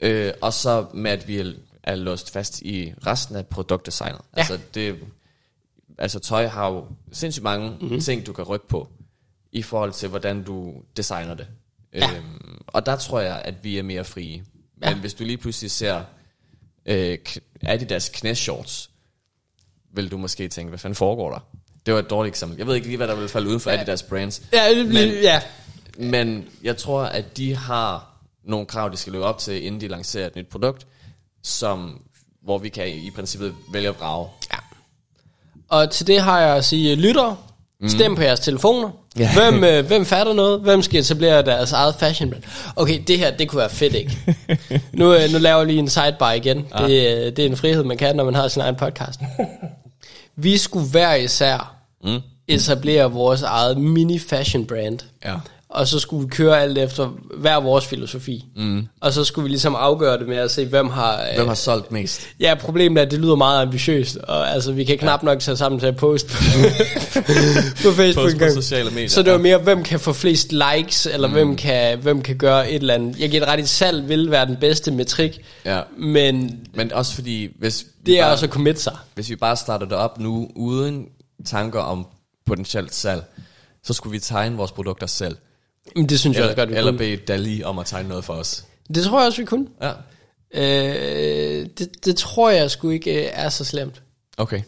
[0.00, 4.20] øh, og så med, at vi er, er låst fast i resten af produktdesignet.
[4.36, 4.40] Ja.
[4.40, 4.94] Altså, det,
[6.00, 7.78] altså tøj har jo sindssygt mange Mhm.
[7.82, 8.00] mm-hmm.
[8.00, 8.88] ting, du kan rykke på,
[9.52, 11.46] i forhold til, hvordan du designer det.
[11.94, 12.10] Ja.
[12.16, 14.44] Øhm, og der tror jeg, at vi er mere frie.
[14.76, 14.94] Men Ja.
[14.94, 16.02] hvis du lige pludselig ser
[16.86, 17.18] øh,
[17.62, 18.90] Adidas knæshorts,
[19.94, 21.40] vil du måske tænke, hvad fanden foregår der?
[21.86, 22.58] Det var et dårligt eksempel.
[22.58, 24.42] Jeg ved ikke lige, hvad der vil falde uden for Adidas brands.
[24.52, 25.42] Ja, det, Men- ja.
[25.98, 29.88] Men jeg tror, at de har nogle krav, de skal leve op til, inden de
[29.88, 30.86] lancerer et nyt produkt,
[31.42, 32.02] som,
[32.42, 34.28] hvor vi kan i princippet vælge at vrage.
[35.70, 37.34] Og til det har jeg at sige, lytter,
[37.88, 38.88] stem på jeres telefoner.
[39.18, 39.30] Ja.
[39.34, 40.60] Hvem, øh, hvem fatter noget?
[40.60, 42.42] Hvem skal etablere deres eget fashion brand?
[42.76, 44.18] Okay, det her, det kunne være fedt, ikke?
[44.92, 46.56] nu, øh, nu laver jeg lige en sidebar igen.
[46.78, 49.20] Det, øh, det er en frihed, man kan, når man har sin egen podcast.
[50.36, 52.20] Vi skulle hver især Mm.
[52.48, 54.98] etablere vores eget mini fashion brand.
[55.24, 55.34] Ja.
[55.72, 58.44] Og så skulle vi køre alt efter hver vores filosofi.
[58.56, 58.86] Mm.
[59.00, 61.20] Og så skulle vi ligesom afgøre det med at se, hvem har...
[61.20, 62.20] øh, Hvem har solgt mest?
[62.40, 65.56] Ja, problemet er, at det lyder meget ambitiøst, og altså, vi kan knap nok tage
[65.56, 66.34] sammen til at poste på,
[67.84, 69.08] på Facebook Post på sociale medier.
[69.08, 71.32] Så det var mere, hvem kan få flest likes, eller mm.
[71.34, 73.18] hvem, kan, hvem kan gøre et eller andet.
[73.18, 75.80] Jeg giver ret i, salg vil være den bedste metrik, Ja.
[75.98, 78.96] men Men også fordi, hvis vi, det er bare, også at commit sig.
[79.14, 81.04] hvis vi bare starter det op nu, uden
[81.46, 82.06] tanker om
[82.46, 83.22] potentielt salg,
[83.84, 85.36] så skulle vi tegne vores produkter selv.
[85.96, 86.98] Men det synes jeg også Eller, godt, vi eller kunne.
[86.98, 88.64] bede Dali om at tegne noget for os.
[88.94, 89.66] Det tror jeg også, vi kunne.
[89.82, 89.92] Ja.
[90.54, 94.02] Øh, det, det tror jeg sgu ikke øh, er så slemt.
[94.36, 94.62] Okay.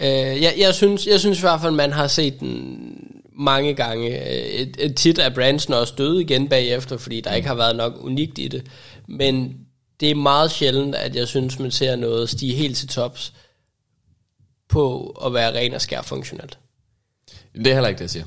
[0.00, 0.08] Øh,
[0.42, 2.90] jeg, jeg, synes, jeg synes i hvert fald, man har set den
[3.38, 4.28] mange gange.
[4.30, 7.76] Øh, Et, et tit er brandsen også døde igen bagefter, fordi der ikke har været
[7.76, 8.66] nok unikt i det.
[9.08, 9.56] Men
[10.00, 13.32] det er meget sjældent, at jeg synes, man ser noget stige helt til tops
[14.68, 16.58] på at være ren og skær funktionelt.
[17.54, 18.24] Det er heller ikke det, jeg siger.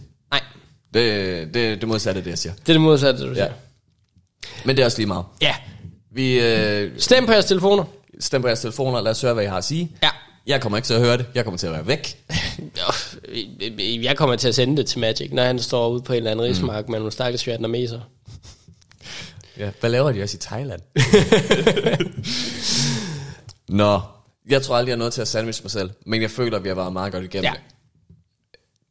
[0.94, 2.54] Det, det, det modsatte er det, jeg siger.
[2.54, 3.34] det er det modsatte, du Ja.
[3.34, 3.52] siger.
[4.66, 5.26] Men det er også lige meget.
[5.42, 5.56] Ja.
[6.12, 7.84] Vi øh, Stem på jeres telefoner.
[8.20, 9.92] stemmer på jeres telefoner, lad os høre, hvad I har at sige.
[10.04, 10.10] Ja.
[10.48, 11.26] Jeg kommer ikke til at høre det.
[11.36, 12.18] Jeg kommer til at være væk.
[12.60, 12.92] Jo,
[14.02, 16.32] Jeg kommer til at sende det til Magic, når han står ude på en eller
[16.32, 18.00] anden rismark med nogle stakkels vietnameser.
[19.58, 20.82] Ja, hvad laver de også i Thailand?
[23.70, 24.00] Nå,
[24.50, 26.64] jeg tror aldrig, jeg er noget til at sandwich mig selv, men jeg føler, at
[26.64, 27.52] vi har været meget godt igennem Ja.
[27.52, 27.62] det.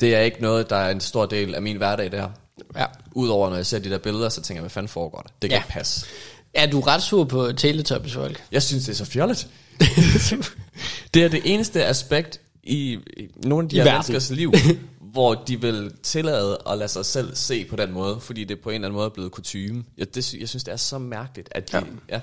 [0.00, 2.28] Det er ikke noget, der er en stor del af min hverdag, det her.
[2.76, 2.86] Ja.
[3.12, 5.28] Udover når jeg ser de der billeder, så tænker jeg, hvad fanden foregår der?
[5.42, 5.62] Det kan Ja.
[5.62, 6.06] ikke passe.
[6.54, 8.44] Er du ret sur på Teletubbies folk?
[8.52, 9.48] Jeg synes, det er så fjollet.
[11.14, 12.98] det er det eneste aspekt i,
[13.44, 13.96] nogle af de I her verden.
[13.96, 14.52] menneskers liv,
[15.12, 18.70] hvor de vil tillade at lade sig selv se på den måde, fordi det på
[18.70, 19.84] en eller anden måde er blevet kutume.
[19.98, 21.76] Jeg, det, jeg synes, det er så mærkeligt, at de...
[21.76, 21.82] Ja.
[22.08, 22.20] ja.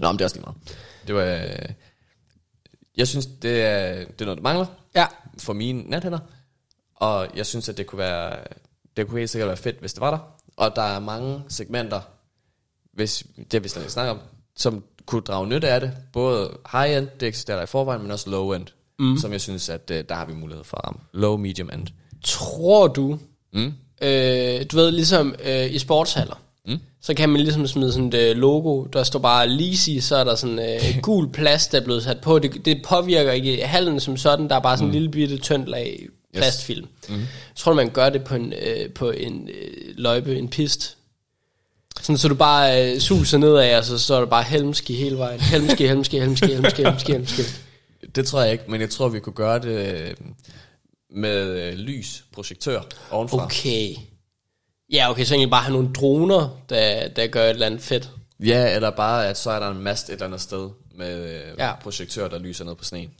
[0.00, 0.56] Nå, men det er også lige meget.
[1.06, 1.22] Det var...
[1.44, 1.68] øh,
[2.96, 5.06] Jeg synes, det er, det er noget, der mangler Ja.
[5.38, 6.18] for mine nathænder.
[7.00, 8.36] Og jeg synes, at det kunne være...
[8.96, 10.18] Det kunne helt sikkert være fedt, hvis det var der.
[10.56, 12.00] Og der er mange segmenter,
[12.92, 14.18] hvis det har vi slet ikke snakket om,
[14.56, 15.92] som kunne drage nytte af det.
[16.12, 18.66] Både high-end, det eksisterer der i forvejen, men også low-end.
[18.98, 19.16] Mm.
[19.18, 21.00] Som jeg synes, at øh, der har vi mulighed for at ramme.
[21.12, 21.86] Low, medium end.
[22.24, 23.18] Tror du,
[23.52, 23.72] Mm.
[24.02, 26.78] øh, du ved, ligesom øh, i sportshaller, Mm.
[27.00, 30.24] så kan man ligesom smide sådan et øh, logo, der står bare Lisi, så er
[30.24, 32.38] der sådan øh, gul plast, der er blevet sat på.
[32.38, 35.68] Det, det påvirker ikke hallen som sådan, der er bare sådan en lille bitte tyndt
[35.68, 36.88] lag plastfilm.
[37.02, 37.08] Yes.
[37.08, 37.22] Mm.
[37.56, 40.96] Tror du, man gør det på en, øh, på en øh, løjpe, en pist?
[42.00, 45.40] Sådan, så du bare øh, suser nedad, og så står der bare helmski hele vejen.
[45.40, 47.42] Helmski, helmski, helmski, helmski, helmski, helmski.
[48.14, 50.14] Det tror jeg ikke, men jeg tror, vi kunne gøre det øh,
[51.10, 53.44] med øh, lys, projektør ovenfra.
[53.44, 53.94] Okay.
[54.92, 58.10] Ja, okay, så egentlig bare have nogle droner, der, der gør et eller andet fedt.
[58.40, 61.58] Ja, eller bare, at så er der en mast et eller andet sted med øh,
[61.58, 61.74] ja.
[61.74, 63.10] projektør, der lyser ned på sneen.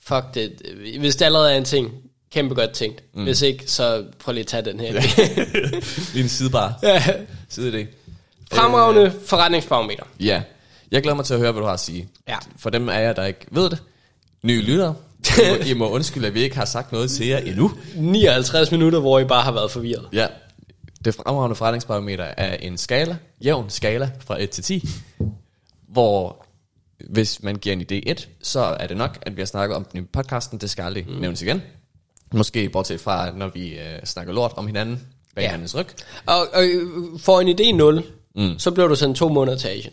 [0.00, 0.62] Fuck det.
[0.98, 1.92] Hvis det allerede er en ting,
[2.32, 3.02] kæmpe godt tænkt.
[3.14, 3.24] Mm.
[3.24, 4.92] Hvis ikke, så prøv lige at tage den her.
[4.92, 5.02] Ja.
[6.14, 6.78] Lige en sidebar.
[6.82, 7.02] ja.
[7.52, 7.86] Sideidé.
[8.52, 9.12] Fremragende øh.
[9.26, 10.04] forretningsbarometer.
[10.20, 10.42] Ja.
[10.90, 12.08] Jeg glæder mig til at høre, hvad du har at sige.
[12.28, 12.36] Ja.
[12.58, 13.82] For dem af jer, der ikke ved det,
[14.42, 14.94] nye lyttere,
[15.26, 17.70] I må, I må undskylde, at vi ikke har sagt noget til jer endnu.
[17.96, 20.08] 59 minutter, hvor I bare har været forvirret.
[20.12, 20.26] Ja.
[21.04, 24.88] Det fremragende forretningsbarometer er en skala, jævn skala fra 1 til 10,
[25.88, 26.46] hvor
[27.10, 29.84] hvis man giver en idé 1, så er det nok, at vi har snakket om
[29.84, 31.14] den i podcasten, det skal aldrig mm.
[31.20, 31.62] nævnes igen.
[32.34, 35.48] Måske bortset fra, når vi øh, snakker lort om hinanden bag Ja.
[35.48, 35.86] hinandens ryg.
[36.26, 36.86] Og, og øh,
[37.18, 38.04] for en idé 0,
[38.36, 38.58] mm.
[38.58, 39.92] så blev du sendt to måneder til Asien.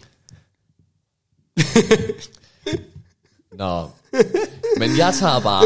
[3.57, 3.89] Nå.
[4.77, 5.63] Men jeg tager bare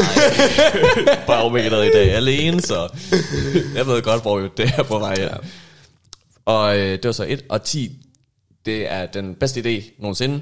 [1.26, 2.88] barometeret i dag alene, så
[3.74, 5.14] jeg ved godt, hvor det er på vej.
[5.18, 5.36] Ja.
[6.44, 7.44] Og øh, det var så 1.
[7.48, 8.06] Og 10,
[8.66, 10.40] det er den bedste idé nogensinde.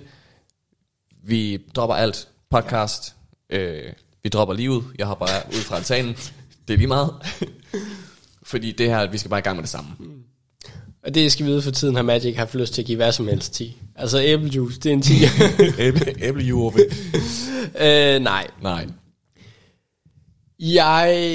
[1.24, 2.28] Vi dropper alt.
[2.50, 3.14] Podcast.
[3.50, 3.92] Øh,
[4.26, 4.84] vi dropper livet.
[4.98, 6.16] Jeg hopper ud fra altanen.
[6.68, 7.14] Det er lige meget.
[8.50, 9.90] Fordi det her, vi skal bare i gang med det samme.
[11.04, 13.12] Og det skal vi vide for tiden, har Magic haft lyst til at give hvad
[13.12, 13.76] som helst 10.
[13.96, 15.12] Altså æblejuice, det er en 10.
[15.78, 16.72] Æble, æblejuve.
[17.80, 18.46] øh, nej.
[18.62, 18.86] Nej.
[20.58, 21.28] Jeg,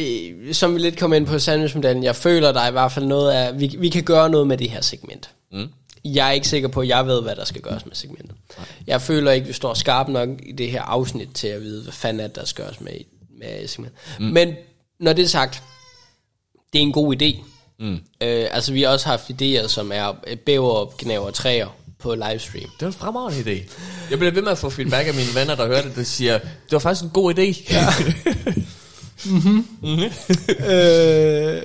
[0.52, 3.32] som vi lidt kom ind på sandwichmodellen, jeg føler, der er i hvert fald noget
[3.32, 5.30] af, vi, vi kan gøre noget med det her segment.
[5.52, 5.68] Mm.
[6.06, 8.36] Jeg er ikke sikker på, at jeg ved, hvad der skal gøres med segmentet.
[8.88, 11.94] Jeg føler ikke, vi står skarpt nok i det her afsnit til at vide, hvad
[11.94, 12.94] fanden er det, der skal gøres med,
[13.40, 14.00] med segmentet.
[14.20, 14.26] Mm.
[14.26, 14.56] Men
[15.00, 15.64] når det er sagt,
[16.74, 17.44] det er en god idé.
[17.80, 17.94] Mm.
[17.94, 21.68] Øh, altså, vi har også haft idéer, som er øh, bæver, gnaver træer
[22.00, 22.70] på livestream.
[22.80, 23.72] Det var en fremragende idé.
[24.10, 26.38] Jeg bliver ved med at få feedback af mine venner, der hørte det, der siger,
[26.38, 27.74] det var faktisk en god idé.
[27.74, 27.86] Ja.
[30.72, 31.62] øh,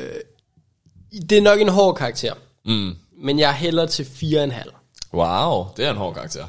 [1.30, 2.34] det er nok en hård karakter,
[2.64, 2.95] mm.
[3.22, 4.70] Men jeg hælder til 4,5.
[5.14, 6.44] Wow, det er en hård karakter.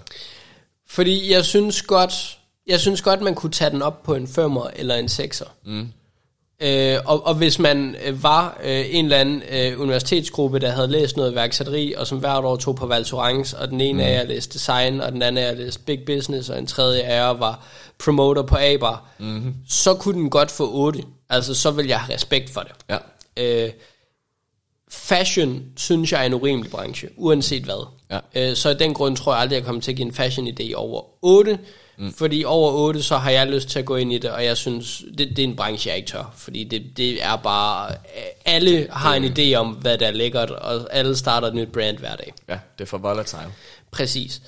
[0.87, 2.37] Fordi jeg synes godt,
[2.67, 5.45] jeg synes godt, man kunne tage den op på en femmer eller en sekser.
[5.65, 5.91] Mm.
[6.61, 10.87] Øh, og, og hvis man øh, var øh, en eller anden øh, universitetsgruppe, der havde
[10.87, 14.17] læst noget værksætteri, og som hvert år tog på Val Thorens, og den ene af
[14.17, 17.15] jer læste design, og den anden af jer læste big business, og en tredje af
[17.15, 17.63] jer var
[17.99, 19.55] promoter på ABAR, mm-hmm.
[19.69, 21.03] så kunne den godt få 8.
[21.29, 22.71] Altså, så vil jeg have respekt for det.
[22.89, 22.97] Ja.
[23.37, 23.71] Øh,
[24.89, 27.87] fashion synes jeg er en urimelig branche, uanset hvad.
[28.11, 28.19] Ja.
[28.35, 30.73] Øh, så af den grund tror jeg aldrig, jeg kommer til at give en fashion-idé
[30.75, 31.59] over 8.
[31.97, 32.13] Mm.
[32.13, 34.57] Fordi over 8, så har jeg lyst til at gå ind i det, og jeg
[34.57, 36.33] synes, det, det er en branche, jeg ikke tør.
[36.35, 37.91] Fordi det, det er bare,
[38.45, 41.97] alle har en idé om, hvad der er lækkert, og alle starter et nyt brand
[41.97, 42.33] hver dag.
[42.49, 43.51] Ja, det er for volatile.
[43.91, 44.41] Præcis.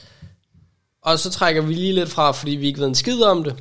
[1.02, 3.56] Og så trækker vi lige lidt fra, fordi vi ikke ved en skid om det.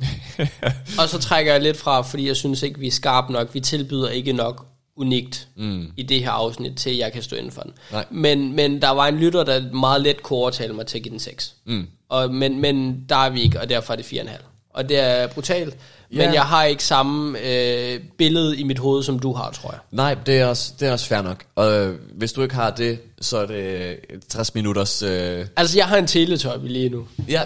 [0.99, 3.53] og så trækker jeg lidt fra, fordi jeg synes ikke, vi er skarpe nok.
[3.53, 4.65] Vi tilbyder ikke nok
[4.99, 5.91] unikt mm.
[5.97, 7.71] i det her afsnit, til jeg kan stå inden for den.
[7.91, 8.05] Nej.
[8.11, 11.11] Men, men der var en lytter, der meget let kunne overtale mig til at give
[11.11, 11.53] den 6.
[11.65, 11.87] Mm.
[12.09, 14.29] Og, men, men der er vi ikke, og derfor er det 4,5.
[14.73, 15.77] Og det er brutalt,
[16.11, 16.31] men Ja.
[16.31, 19.79] jeg har ikke samme øh, billede i mit hoved, som du har, tror jeg.
[19.91, 21.43] Nej, det er også, det er også fair nok.
[21.55, 23.97] Og øh, hvis du ikke har det, så er det
[24.29, 25.01] 60 minutters...
[25.03, 27.07] Øh, Altså, jeg har en teletøj lige nu.
[27.27, 27.41] ja,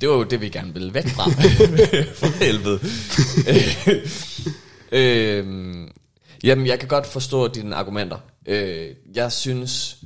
[0.00, 1.24] det var jo det, vi gerne ville væk fra.
[2.20, 2.80] For helvede.
[4.92, 5.46] øh,
[6.44, 8.18] jamen, jeg kan godt forstå dine argumenter.
[8.46, 9.96] Øh, jeg synes,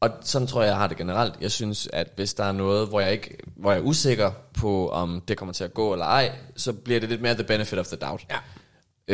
[0.00, 1.34] og sådan tror jeg, jeg har det generelt.
[1.40, 4.88] Jeg synes, at hvis der er noget, hvor jeg, ikke, hvor jeg er usikker på,
[4.90, 7.78] om det kommer til at gå eller ej, så bliver det lidt mere the benefit
[7.78, 8.26] of the doubt.
[8.30, 8.36] Ja.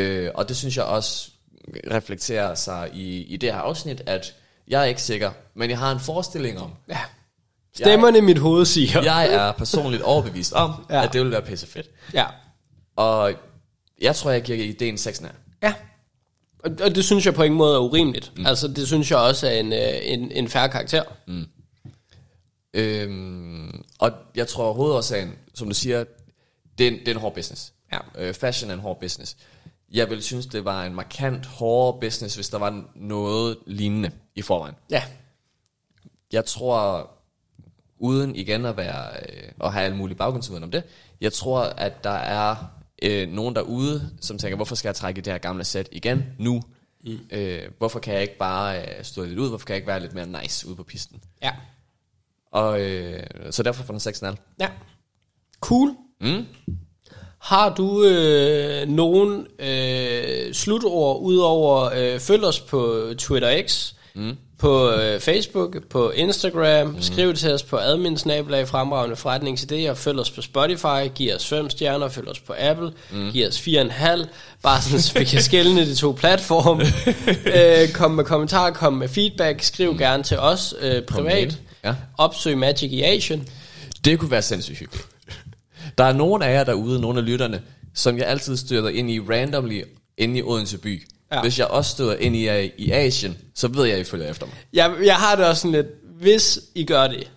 [0.00, 1.30] Øh, og det synes jeg også
[1.90, 4.34] reflekterer sig i, i det her afsnit, at
[4.68, 6.98] jeg er ikke sikker, men jeg har en forestilling om, Ja.
[7.76, 9.02] Stemmerne i mit hoved siger.
[9.02, 11.04] jeg er personligt overbevist om, ja.
[11.04, 11.86] at det vil være pisse fedt.
[12.14, 12.26] ja.
[12.96, 13.32] Og
[14.00, 15.22] jeg tror, jeg giver ideen 6
[15.62, 15.74] Ja.
[16.64, 18.32] Og, og det synes jeg på ingen måde er urimeligt.
[18.36, 18.46] Mm.
[18.46, 21.02] Altså, det synes jeg også er en, øh, en, en færre karakter.
[21.26, 21.46] Mm.
[22.74, 26.04] Øhm, og jeg tror hovedårsagen, som du siger,
[26.78, 27.72] det er en, det er en hård business.
[27.92, 27.98] Ja.
[28.18, 29.36] Øh, fashion er en hård business.
[29.92, 34.42] Jeg vil synes, det var en markant hårdere business, hvis der var noget lignende i
[34.42, 34.74] forvejen.
[34.90, 35.02] Ja.
[36.32, 37.10] Jeg tror,
[37.98, 40.82] uden igen at være øh, at have alle mulige baggrundsviden om det,
[41.20, 42.56] jeg tror, at der er
[43.02, 46.62] øh, nogen derude, som tænker, hvorfor skal jeg trække det her gamle sæt igen nu?
[47.04, 47.18] Mm.
[47.30, 49.48] Øh, hvorfor kan jeg ikke bare øh, stå lidt ud?
[49.48, 51.22] Hvorfor kan jeg ikke være lidt mere nice ude på pisten?
[51.42, 51.52] Ja.
[52.52, 54.54] Og øh, så derfor får den 6,5.
[54.60, 54.68] Ja.
[55.60, 55.94] Cool.
[56.20, 56.46] Mm.
[57.38, 64.36] Har du øh, nogen øh, slutord udover øh, følg os på Twitter X, mm.
[64.60, 67.02] På øh, Facebook, på Instagram, mm.
[67.02, 72.08] skriv til os på adminsnabelag fremragende forretningsidéer, følg os på Spotify, giv os 5 stjerner,
[72.08, 73.30] følg os på Apple, mm.
[73.32, 74.26] giv os 4,5,
[74.62, 76.84] bare sådan, så vi kan skælne de to platforme.
[77.56, 79.98] øh, kom med kommentarer, kom med feedback, skriv mm.
[79.98, 81.58] gerne til os øh, privat.
[81.84, 81.94] Ja.
[82.18, 83.46] opsøg Magic i Asian.
[84.04, 85.06] Det kunne være sindssygt hyggeligt.
[85.98, 87.62] Der er nogen af jer derude, nogle af lytterne,
[87.94, 89.82] som jeg altid støder ind i randomly
[90.18, 91.02] inde i Odense by.
[91.32, 91.40] Ja.
[91.40, 94.46] Hvis jeg også støder ind i, i Asien, så ved jeg, at I følger efter
[94.46, 94.54] mig.
[94.72, 95.86] Jeg, jeg har det også sådan lidt,
[96.20, 97.30] hvis I gør det,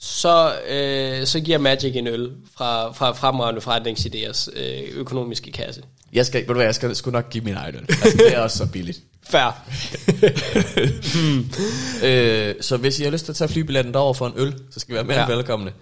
[0.00, 5.82] så, øh, så giver Magic en øl fra, fra fremragende forretningsidéers øh, økonomiske kasse.
[6.12, 7.86] Jeg skal, ved du hvad, jeg skal sgu nok give min egen øl.
[7.88, 9.00] Altså, det er også så billigt.
[9.30, 9.64] Fair.
[12.04, 14.80] øh, så hvis I har lyst til at tage flybilletten derover for en øl, så
[14.80, 15.26] skal I være mere ja.
[15.26, 15.72] velkomne.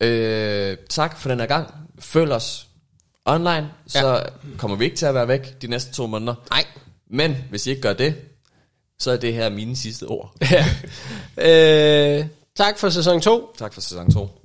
[0.00, 1.74] Øh, tak for den her gang.
[1.98, 2.66] Følg os.
[3.24, 4.22] Online, så ja.
[4.58, 6.34] kommer vi ikke til at være væk de næste to måneder.
[6.50, 6.64] Nej.
[7.10, 8.14] Men hvis I ikke gør det,
[8.98, 10.34] så er det her mine sidste ord.
[10.50, 10.64] Ja.
[12.18, 13.54] øh, tak for sæson 2.
[13.58, 14.41] Tak for sæson 2.